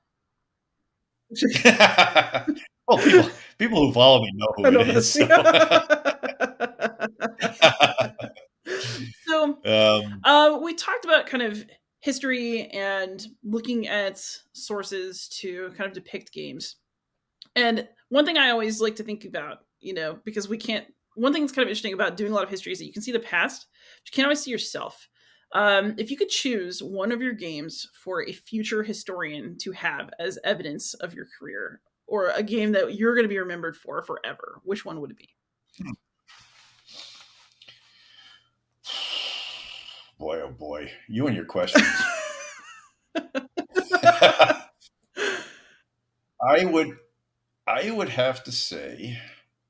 [1.65, 5.13] well, people, people who follow me know who it is.
[5.13, 5.27] So,
[9.27, 11.65] so um, uh, we talked about kind of
[12.01, 16.77] history and looking at sources to kind of depict games.
[17.55, 20.87] And one thing I always like to think about, you know, because we can't.
[21.15, 22.93] One thing that's kind of interesting about doing a lot of history is that you
[22.93, 23.67] can see the past,
[24.05, 25.09] but you can't always see yourself.
[25.55, 30.11] Um, if you could choose one of your games for a future historian to have
[30.19, 34.03] as evidence of your career, or a game that you're going to be remembered for
[34.03, 35.29] forever, which one would it be?
[35.79, 35.91] Hmm.
[40.19, 41.87] Boy, oh boy, you and your questions.
[46.41, 46.97] I would,
[47.67, 49.19] I would have to say,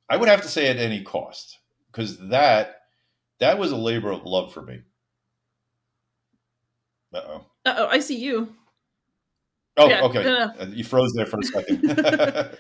[0.09, 1.59] I would have to say at any cost
[1.91, 2.82] because that
[3.41, 4.80] that was a labor of love for me.
[7.12, 7.45] Uh oh.
[7.64, 8.55] Uh oh, I see you.
[9.77, 10.27] Oh, yeah, okay.
[10.27, 11.91] Uh, you froze there for a second.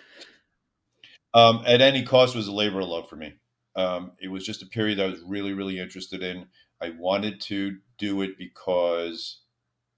[1.34, 3.34] um, at any cost was a labor of love for me.
[3.74, 6.46] Um, it was just a period I was really, really interested in.
[6.80, 9.40] I wanted to do it because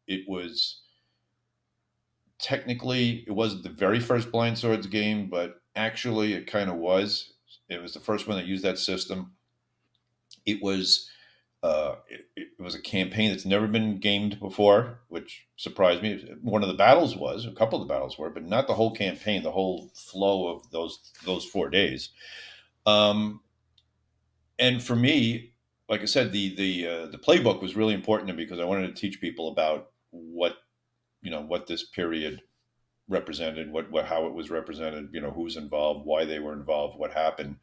[0.07, 0.83] it was
[2.39, 7.33] technically it wasn't the very first blind swords game, but actually it kind of was.
[7.69, 9.33] It was the first one that used that system.
[10.47, 11.09] It was
[11.63, 16.25] uh, it, it, was a campaign that's never been gamed before, which surprised me.
[16.41, 18.95] One of the battles was, a couple of the battles were, but not the whole
[18.95, 22.11] campaign, the whole flow of those those four days.
[22.87, 23.41] Um,
[24.59, 25.53] and for me,
[25.89, 28.65] like I said, the the uh, the playbook was really important to me because I
[28.65, 30.59] wanted to teach people about what
[31.23, 32.41] you know what this period
[33.09, 36.53] represented, what, what how it was represented, you know, who was involved, why they were
[36.53, 37.57] involved, what happened.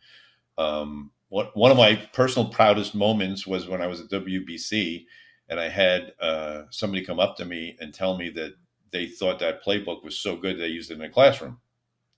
[0.58, 5.06] Um, what, one of my personal proudest moments was when I was at WBC
[5.50, 8.54] and I had uh, somebody come up to me and tell me that
[8.92, 11.60] they thought that playbook was so good they used it in a classroom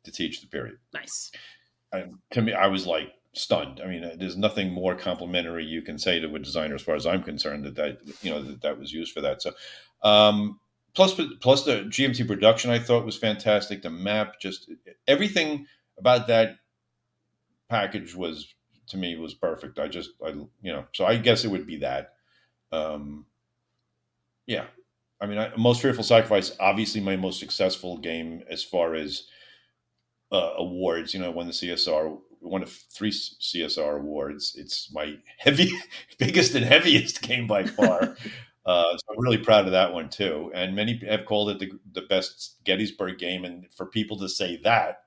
[0.03, 0.77] to teach the period.
[0.93, 1.31] Nice.
[1.91, 3.81] And to me, I was like stunned.
[3.83, 6.93] I mean, uh, there's nothing more complimentary you can say to a designer, as far
[6.93, 9.41] as I'm concerned, that that you know that that was used for that.
[9.41, 9.51] So,
[10.03, 10.59] um,
[10.93, 13.81] plus plus the GMT production, I thought was fantastic.
[13.81, 14.69] The map, just
[15.07, 15.65] everything
[15.97, 16.57] about that
[17.67, 18.53] package was
[18.87, 19.79] to me was perfect.
[19.79, 22.13] I just, I, you know, so I guess it would be that.
[22.71, 23.25] Um,
[24.45, 24.65] yeah.
[25.19, 29.23] I mean, I, most fearful sacrifice, obviously my most successful game as far as
[30.31, 34.55] uh, awards, you know, won the CSR, one of three CSR awards.
[34.57, 35.71] It's my heavy,
[36.17, 38.01] biggest and heaviest game by far.
[38.65, 40.51] uh, so I'm really proud of that one too.
[40.53, 43.45] And many have called it the, the best Gettysburg game.
[43.45, 45.03] And for people to say that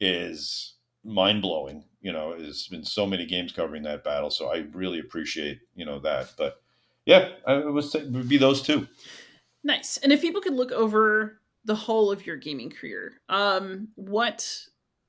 [0.00, 0.75] is
[1.06, 1.84] mind blowing.
[2.00, 5.86] You know, there's been so many games covering that battle, so I really appreciate you
[5.86, 6.32] know that.
[6.36, 6.60] But
[7.04, 8.86] yeah, I would say it would be those two.
[9.64, 9.96] Nice.
[9.98, 14.48] And if people could look over the whole of your gaming career, um, what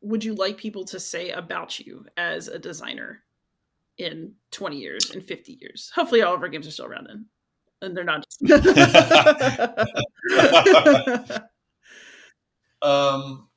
[0.02, 3.24] would you like people to say about you as a designer
[3.98, 5.91] in 20 years, in 50 years?
[5.93, 7.26] Hopefully, all of our games are still around then,
[7.82, 8.26] and they're not.
[8.43, 8.68] Just...
[12.82, 13.48] um,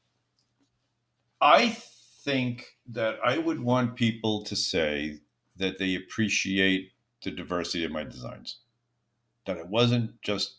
[1.40, 1.76] I
[2.30, 5.18] think that I would want people to say
[5.56, 8.58] that they appreciate the diversity of my designs.
[9.46, 10.58] That it wasn't just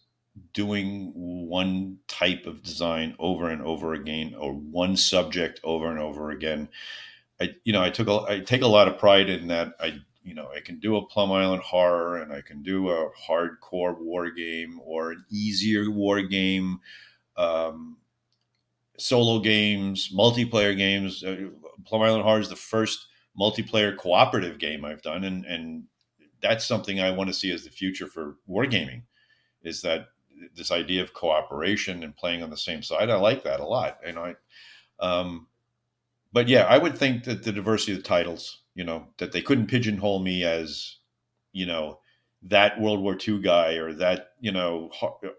[0.53, 6.32] doing one type of design over and over again or one subject over and over
[6.32, 6.69] again.
[7.39, 9.99] I you know, I took a, I take a lot of pride in that I
[10.24, 13.97] you know, I can do a Plum Island horror and I can do a hardcore
[13.97, 16.80] war game or an easier war game.
[17.38, 17.97] Um,
[19.01, 21.24] solo games, multiplayer games.
[21.24, 21.49] Uh,
[21.86, 23.08] Plum Island Horror is the first
[23.40, 25.84] multiplayer cooperative game I've done, and and
[26.42, 29.04] that's something I want to see as the future for wargaming.
[29.64, 30.08] Is that
[30.56, 33.10] this idea of cooperation and playing on the same side?
[33.10, 34.36] I like that a lot, and I.
[35.00, 35.48] Um,
[36.34, 39.42] but yeah, I would think that the diversity of the titles, you know, that they
[39.42, 40.98] couldn't pigeonhole me as,
[41.52, 42.00] you know,
[42.44, 44.90] that World War II guy or that, you know,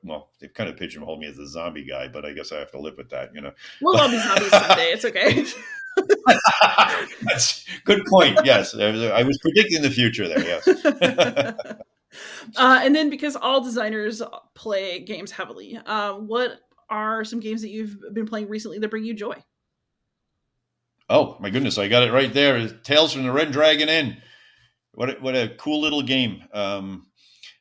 [0.05, 2.70] well, they've kind of pigeonholed me as a zombie guy, but I guess I have
[2.72, 3.53] to live with that, you know.
[3.80, 4.93] We'll all be zombies someday.
[4.93, 5.47] It's okay.
[7.22, 8.38] That's good point.
[8.45, 10.40] Yes, I was predicting the future there.
[10.40, 10.68] Yes.
[12.57, 14.22] uh, and then, because all designers
[14.55, 19.05] play games heavily, uh, what are some games that you've been playing recently that bring
[19.05, 19.34] you joy?
[21.09, 22.68] Oh my goodness, I got it right there.
[22.68, 24.16] Tales from the Red Dragon Inn.
[24.95, 26.45] What a, what a cool little game.
[26.53, 27.07] Um,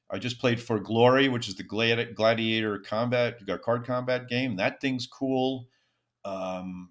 [0.09, 4.57] I just played for Glory, which is the gladiator combat You got card combat game.
[4.57, 5.67] That thing's cool.
[6.25, 6.89] Um,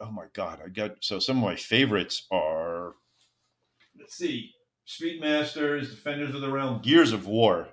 [0.00, 2.94] oh my god, I got so some of my favorites are.
[3.98, 4.52] Let's see,
[4.86, 7.68] Speedmasters, Defenders of the Realm, Gears of War.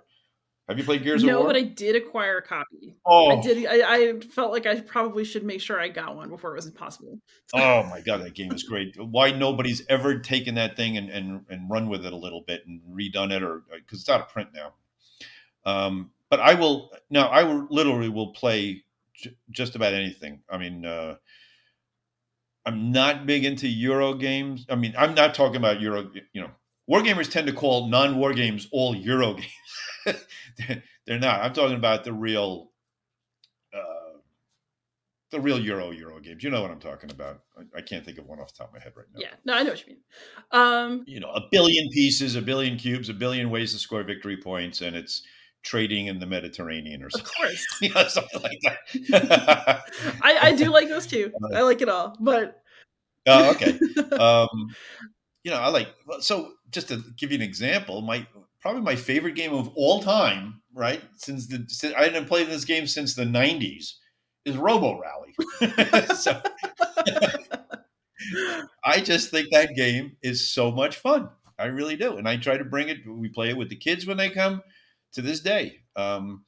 [0.69, 1.43] Have you played Gears no, of War?
[1.43, 2.95] No, but I did acquire a copy.
[3.05, 3.65] Oh, I did.
[3.65, 6.67] I, I, felt like I probably should make sure I got one before it was
[6.67, 7.19] impossible.
[7.53, 8.95] oh my god, that game is great.
[8.97, 12.65] Why nobody's ever taken that thing and and, and run with it a little bit
[12.65, 14.73] and redone it, or because it's out of print now.
[15.65, 17.27] Um, but I will now.
[17.27, 20.41] I will, literally will play j- just about anything.
[20.49, 21.17] I mean, uh,
[22.65, 24.65] I'm not big into Euro games.
[24.69, 26.09] I mean, I'm not talking about Euro.
[26.33, 26.51] You know,
[26.89, 30.25] wargamers tend to call non-war games all Euro games.
[31.05, 31.41] They're not.
[31.41, 32.71] I'm talking about the real,
[33.73, 34.17] uh,
[35.31, 36.43] the real Euro Euro games.
[36.43, 37.41] You know what I'm talking about.
[37.57, 39.19] I, I, can't think of one off the top of my head right now.
[39.19, 40.03] Yeah, no, I know what you mean.
[40.51, 44.37] Um, you know, a billion pieces, a billion cubes, a billion ways to score victory
[44.37, 45.23] points, and it's
[45.63, 47.27] trading in the Mediterranean or something.
[47.27, 47.65] Of course.
[47.81, 49.83] you know, something like that.
[50.21, 51.31] I, I do like those too.
[51.55, 52.15] I like it all.
[52.19, 52.59] But
[53.25, 53.79] Oh, okay.
[54.19, 54.49] um,
[55.43, 55.87] you know, I like
[56.19, 58.27] so just to give you an example, my
[58.61, 61.01] probably my favorite game of all time, right?
[61.15, 63.93] Since the since, I didn't play this game since the '90s,
[64.45, 65.33] is Robo Rally.
[66.15, 66.41] so
[68.83, 71.29] I just think that game is so much fun.
[71.57, 72.97] I really do, and I try to bring it.
[73.07, 74.61] We play it with the kids when they come
[75.13, 75.79] to this day.
[75.95, 76.43] Um,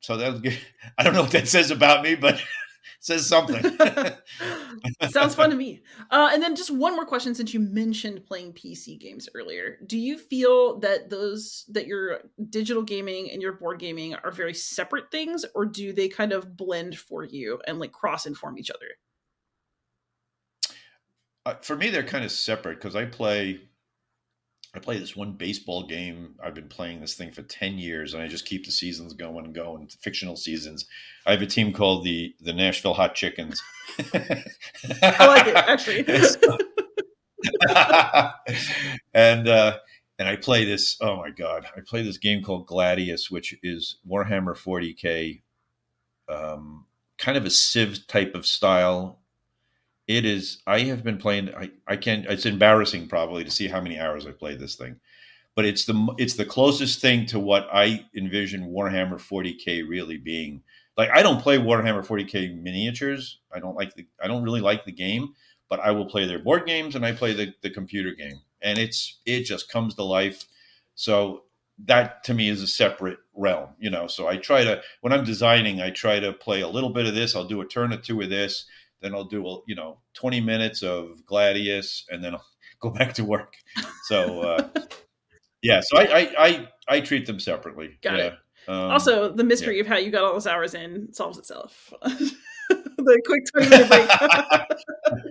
[0.00, 0.58] so that
[0.98, 2.40] I don't know what that says about me, but
[3.00, 3.62] says something.
[5.10, 5.82] Sounds fun to me.
[6.10, 9.98] Uh, and then just one more question, since you mentioned playing PC games earlier, do
[9.98, 15.10] you feel that those that your digital gaming and your board gaming are very separate
[15.10, 18.86] things, or do they kind of blend for you and like cross inform each other?
[21.46, 23.60] Uh, for me, they're kind of separate because I play
[24.74, 26.34] I play this one baseball game.
[26.42, 29.44] I've been playing this thing for 10 years and I just keep the seasons going
[29.44, 30.86] and going, fictional seasons.
[31.26, 33.62] I have a team called the the Nashville Hot Chickens.
[34.12, 36.04] I like it, actually.
[39.14, 39.76] and uh
[40.18, 43.98] and I play this, oh my god, I play this game called Gladius, which is
[44.08, 45.42] Warhammer 40K
[46.28, 46.86] um
[47.18, 49.20] kind of a Civ type of style
[50.06, 53.80] it is i have been playing i, I can't it's embarrassing probably to see how
[53.80, 54.96] many hours I've played this thing.
[55.54, 60.62] But it's the it's the closest thing to what i envision warhammer 40k really being.
[60.96, 63.38] Like i don't play warhammer 40k miniatures.
[63.52, 65.34] I don't like the i don't really like the game
[65.70, 68.40] but i will play their board games and i play the, the computer game.
[68.62, 70.44] And it's it just comes to life.
[70.96, 71.44] So
[71.86, 74.06] that to me is a separate realm you know?
[74.06, 77.14] So i try to when i'm designing i try to play a little bit of
[77.14, 77.34] this.
[77.34, 78.66] I'll do a turn or two of this
[79.04, 82.46] then I'll do a, you know 20 minutes of Gladius, and then I'll
[82.80, 83.54] go back to work.
[84.04, 84.68] So uh,
[85.62, 87.98] yeah, so I, I, I I treat them separately.
[88.02, 88.24] Got yeah.
[88.24, 88.34] it.
[88.66, 89.82] Um, also, the mystery yeah.
[89.82, 91.92] of how you got all those hours in solves itself.
[92.02, 94.08] the quick 20 minute break.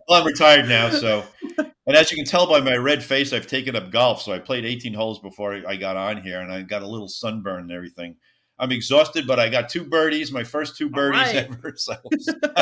[0.07, 1.23] well, I'm retired now, so
[1.85, 4.21] and as you can tell by my red face, I've taken up golf.
[4.21, 7.09] So I played 18 holes before I got on here, and I got a little
[7.09, 8.15] sunburn and everything.
[8.59, 11.35] I'm exhausted, but I got two birdies, my first two birdies right.
[11.35, 11.73] ever.
[11.77, 11.95] So,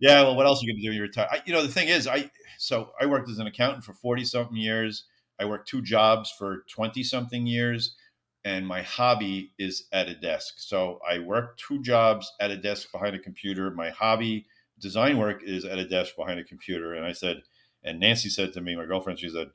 [0.00, 0.22] yeah.
[0.22, 1.28] Well, what else are you going to do when you retire?
[1.30, 4.24] I, you know, the thing is, I so I worked as an accountant for 40
[4.24, 5.04] something years.
[5.38, 7.96] I worked two jobs for 20 something years,
[8.44, 10.54] and my hobby is at a desk.
[10.58, 13.70] So I work two jobs at a desk behind a computer.
[13.70, 14.46] My hobby,
[14.80, 16.94] design work, is at a desk behind a computer.
[16.94, 17.42] And I said
[17.86, 19.48] and Nancy said to me, my girlfriend, she said,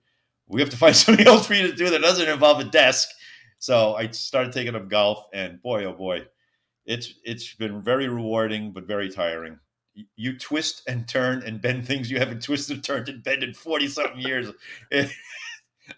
[0.47, 3.09] "We have to find something else for you to do that doesn't involve a desk."
[3.61, 6.25] So I started taking up golf, and boy, oh boy,
[6.87, 9.59] it's it's been very rewarding but very tiring.
[10.15, 13.87] You twist and turn and bend things you haven't twisted, turned, and bent in forty
[13.87, 14.49] something years.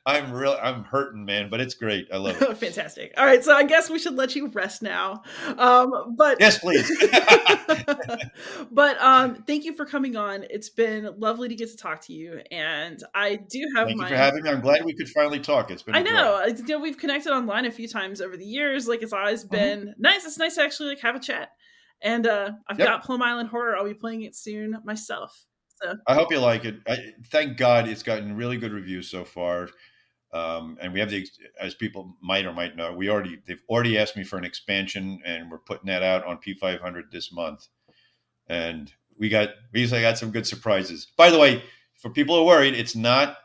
[0.05, 0.57] I'm real.
[0.61, 2.07] I'm hurting, man, but it's great.
[2.11, 2.57] I love it.
[2.57, 3.13] Fantastic.
[3.17, 5.23] All right, so I guess we should let you rest now.
[5.57, 6.89] Um, but yes, please.
[8.71, 10.45] but um, thank you for coming on.
[10.49, 13.87] It's been lovely to get to talk to you, and I do have.
[13.87, 14.05] Thank my...
[14.05, 14.49] you for having me.
[14.49, 15.71] I'm glad we could finally talk.
[15.71, 15.95] It's been.
[15.95, 16.45] I know.
[16.45, 18.87] You know, we've connected online a few times over the years.
[18.87, 19.55] Like it's always mm-hmm.
[19.55, 20.01] been mm-hmm.
[20.01, 20.25] nice.
[20.25, 21.49] It's nice to actually like have a chat.
[22.01, 22.87] And uh, I've yep.
[22.89, 23.77] got Plum Island Horror.
[23.77, 25.45] I'll be playing it soon myself.
[25.83, 25.95] So.
[26.07, 26.75] I hope you like it.
[26.87, 29.69] I, thank God it's gotten really good reviews so far.
[30.31, 31.27] Um, and we have the,
[31.59, 35.21] as people might or might know, we already they've already asked me for an expansion,
[35.25, 37.67] and we're putting that out on P500 this month.
[38.47, 41.07] And we got we got some good surprises.
[41.17, 41.63] By the way,
[42.01, 43.37] for people who are worried, it's not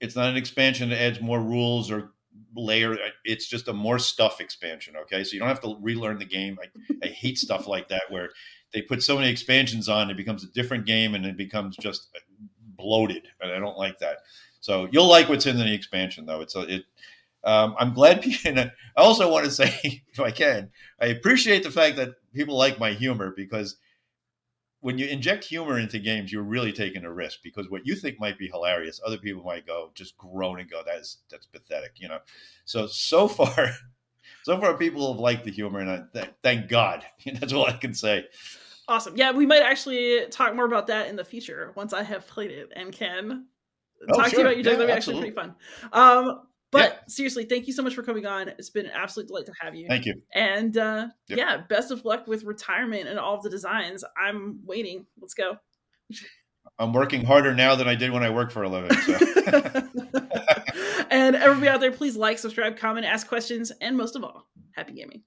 [0.00, 2.12] it's not an expansion that adds more rules or
[2.54, 2.96] layer.
[3.24, 4.94] It's just a more stuff expansion.
[4.96, 6.58] Okay, so you don't have to relearn the game.
[6.62, 8.30] I, I hate stuff like that where
[8.72, 12.08] they put so many expansions on, it becomes a different game, and it becomes just
[12.60, 13.28] bloated.
[13.40, 14.18] And I don't like that.
[14.60, 16.40] So you'll like what's in the expansion, though.
[16.40, 16.84] It's a, it.
[17.44, 18.24] Um, I'm glad.
[18.44, 22.56] And I also want to say, if I can, I appreciate the fact that people
[22.56, 23.76] like my humor because
[24.80, 28.20] when you inject humor into games, you're really taking a risk because what you think
[28.20, 32.08] might be hilarious, other people might go just groan and go, "That's that's pathetic," you
[32.08, 32.18] know.
[32.64, 33.72] So so far,
[34.48, 37.04] so far, people have liked the humor, and I, th- thank God.
[37.38, 38.24] That's all I can say.
[38.88, 39.14] Awesome.
[39.14, 42.50] Yeah, we might actually talk more about that in the future once I have played
[42.50, 43.44] it and can
[44.08, 44.30] oh, talk sure.
[44.30, 44.72] to you about your deck.
[44.72, 45.54] Yeah, That'd be actually pretty fun.
[45.92, 46.98] Um, but yeah.
[47.08, 48.48] seriously, thank you so much for coming on.
[48.48, 49.86] It's been an absolute delight to have you.
[49.86, 50.14] Thank you.
[50.32, 51.38] And uh, yep.
[51.38, 54.02] yeah, best of luck with retirement and all of the designs.
[54.16, 55.04] I'm waiting.
[55.20, 55.58] Let's go.
[56.78, 58.96] I'm working harder now than I did when I worked for a living.
[58.96, 59.88] So.
[61.10, 64.92] and everybody out there, please like, subscribe, comment, ask questions, and most of all, happy
[64.92, 65.22] gaming.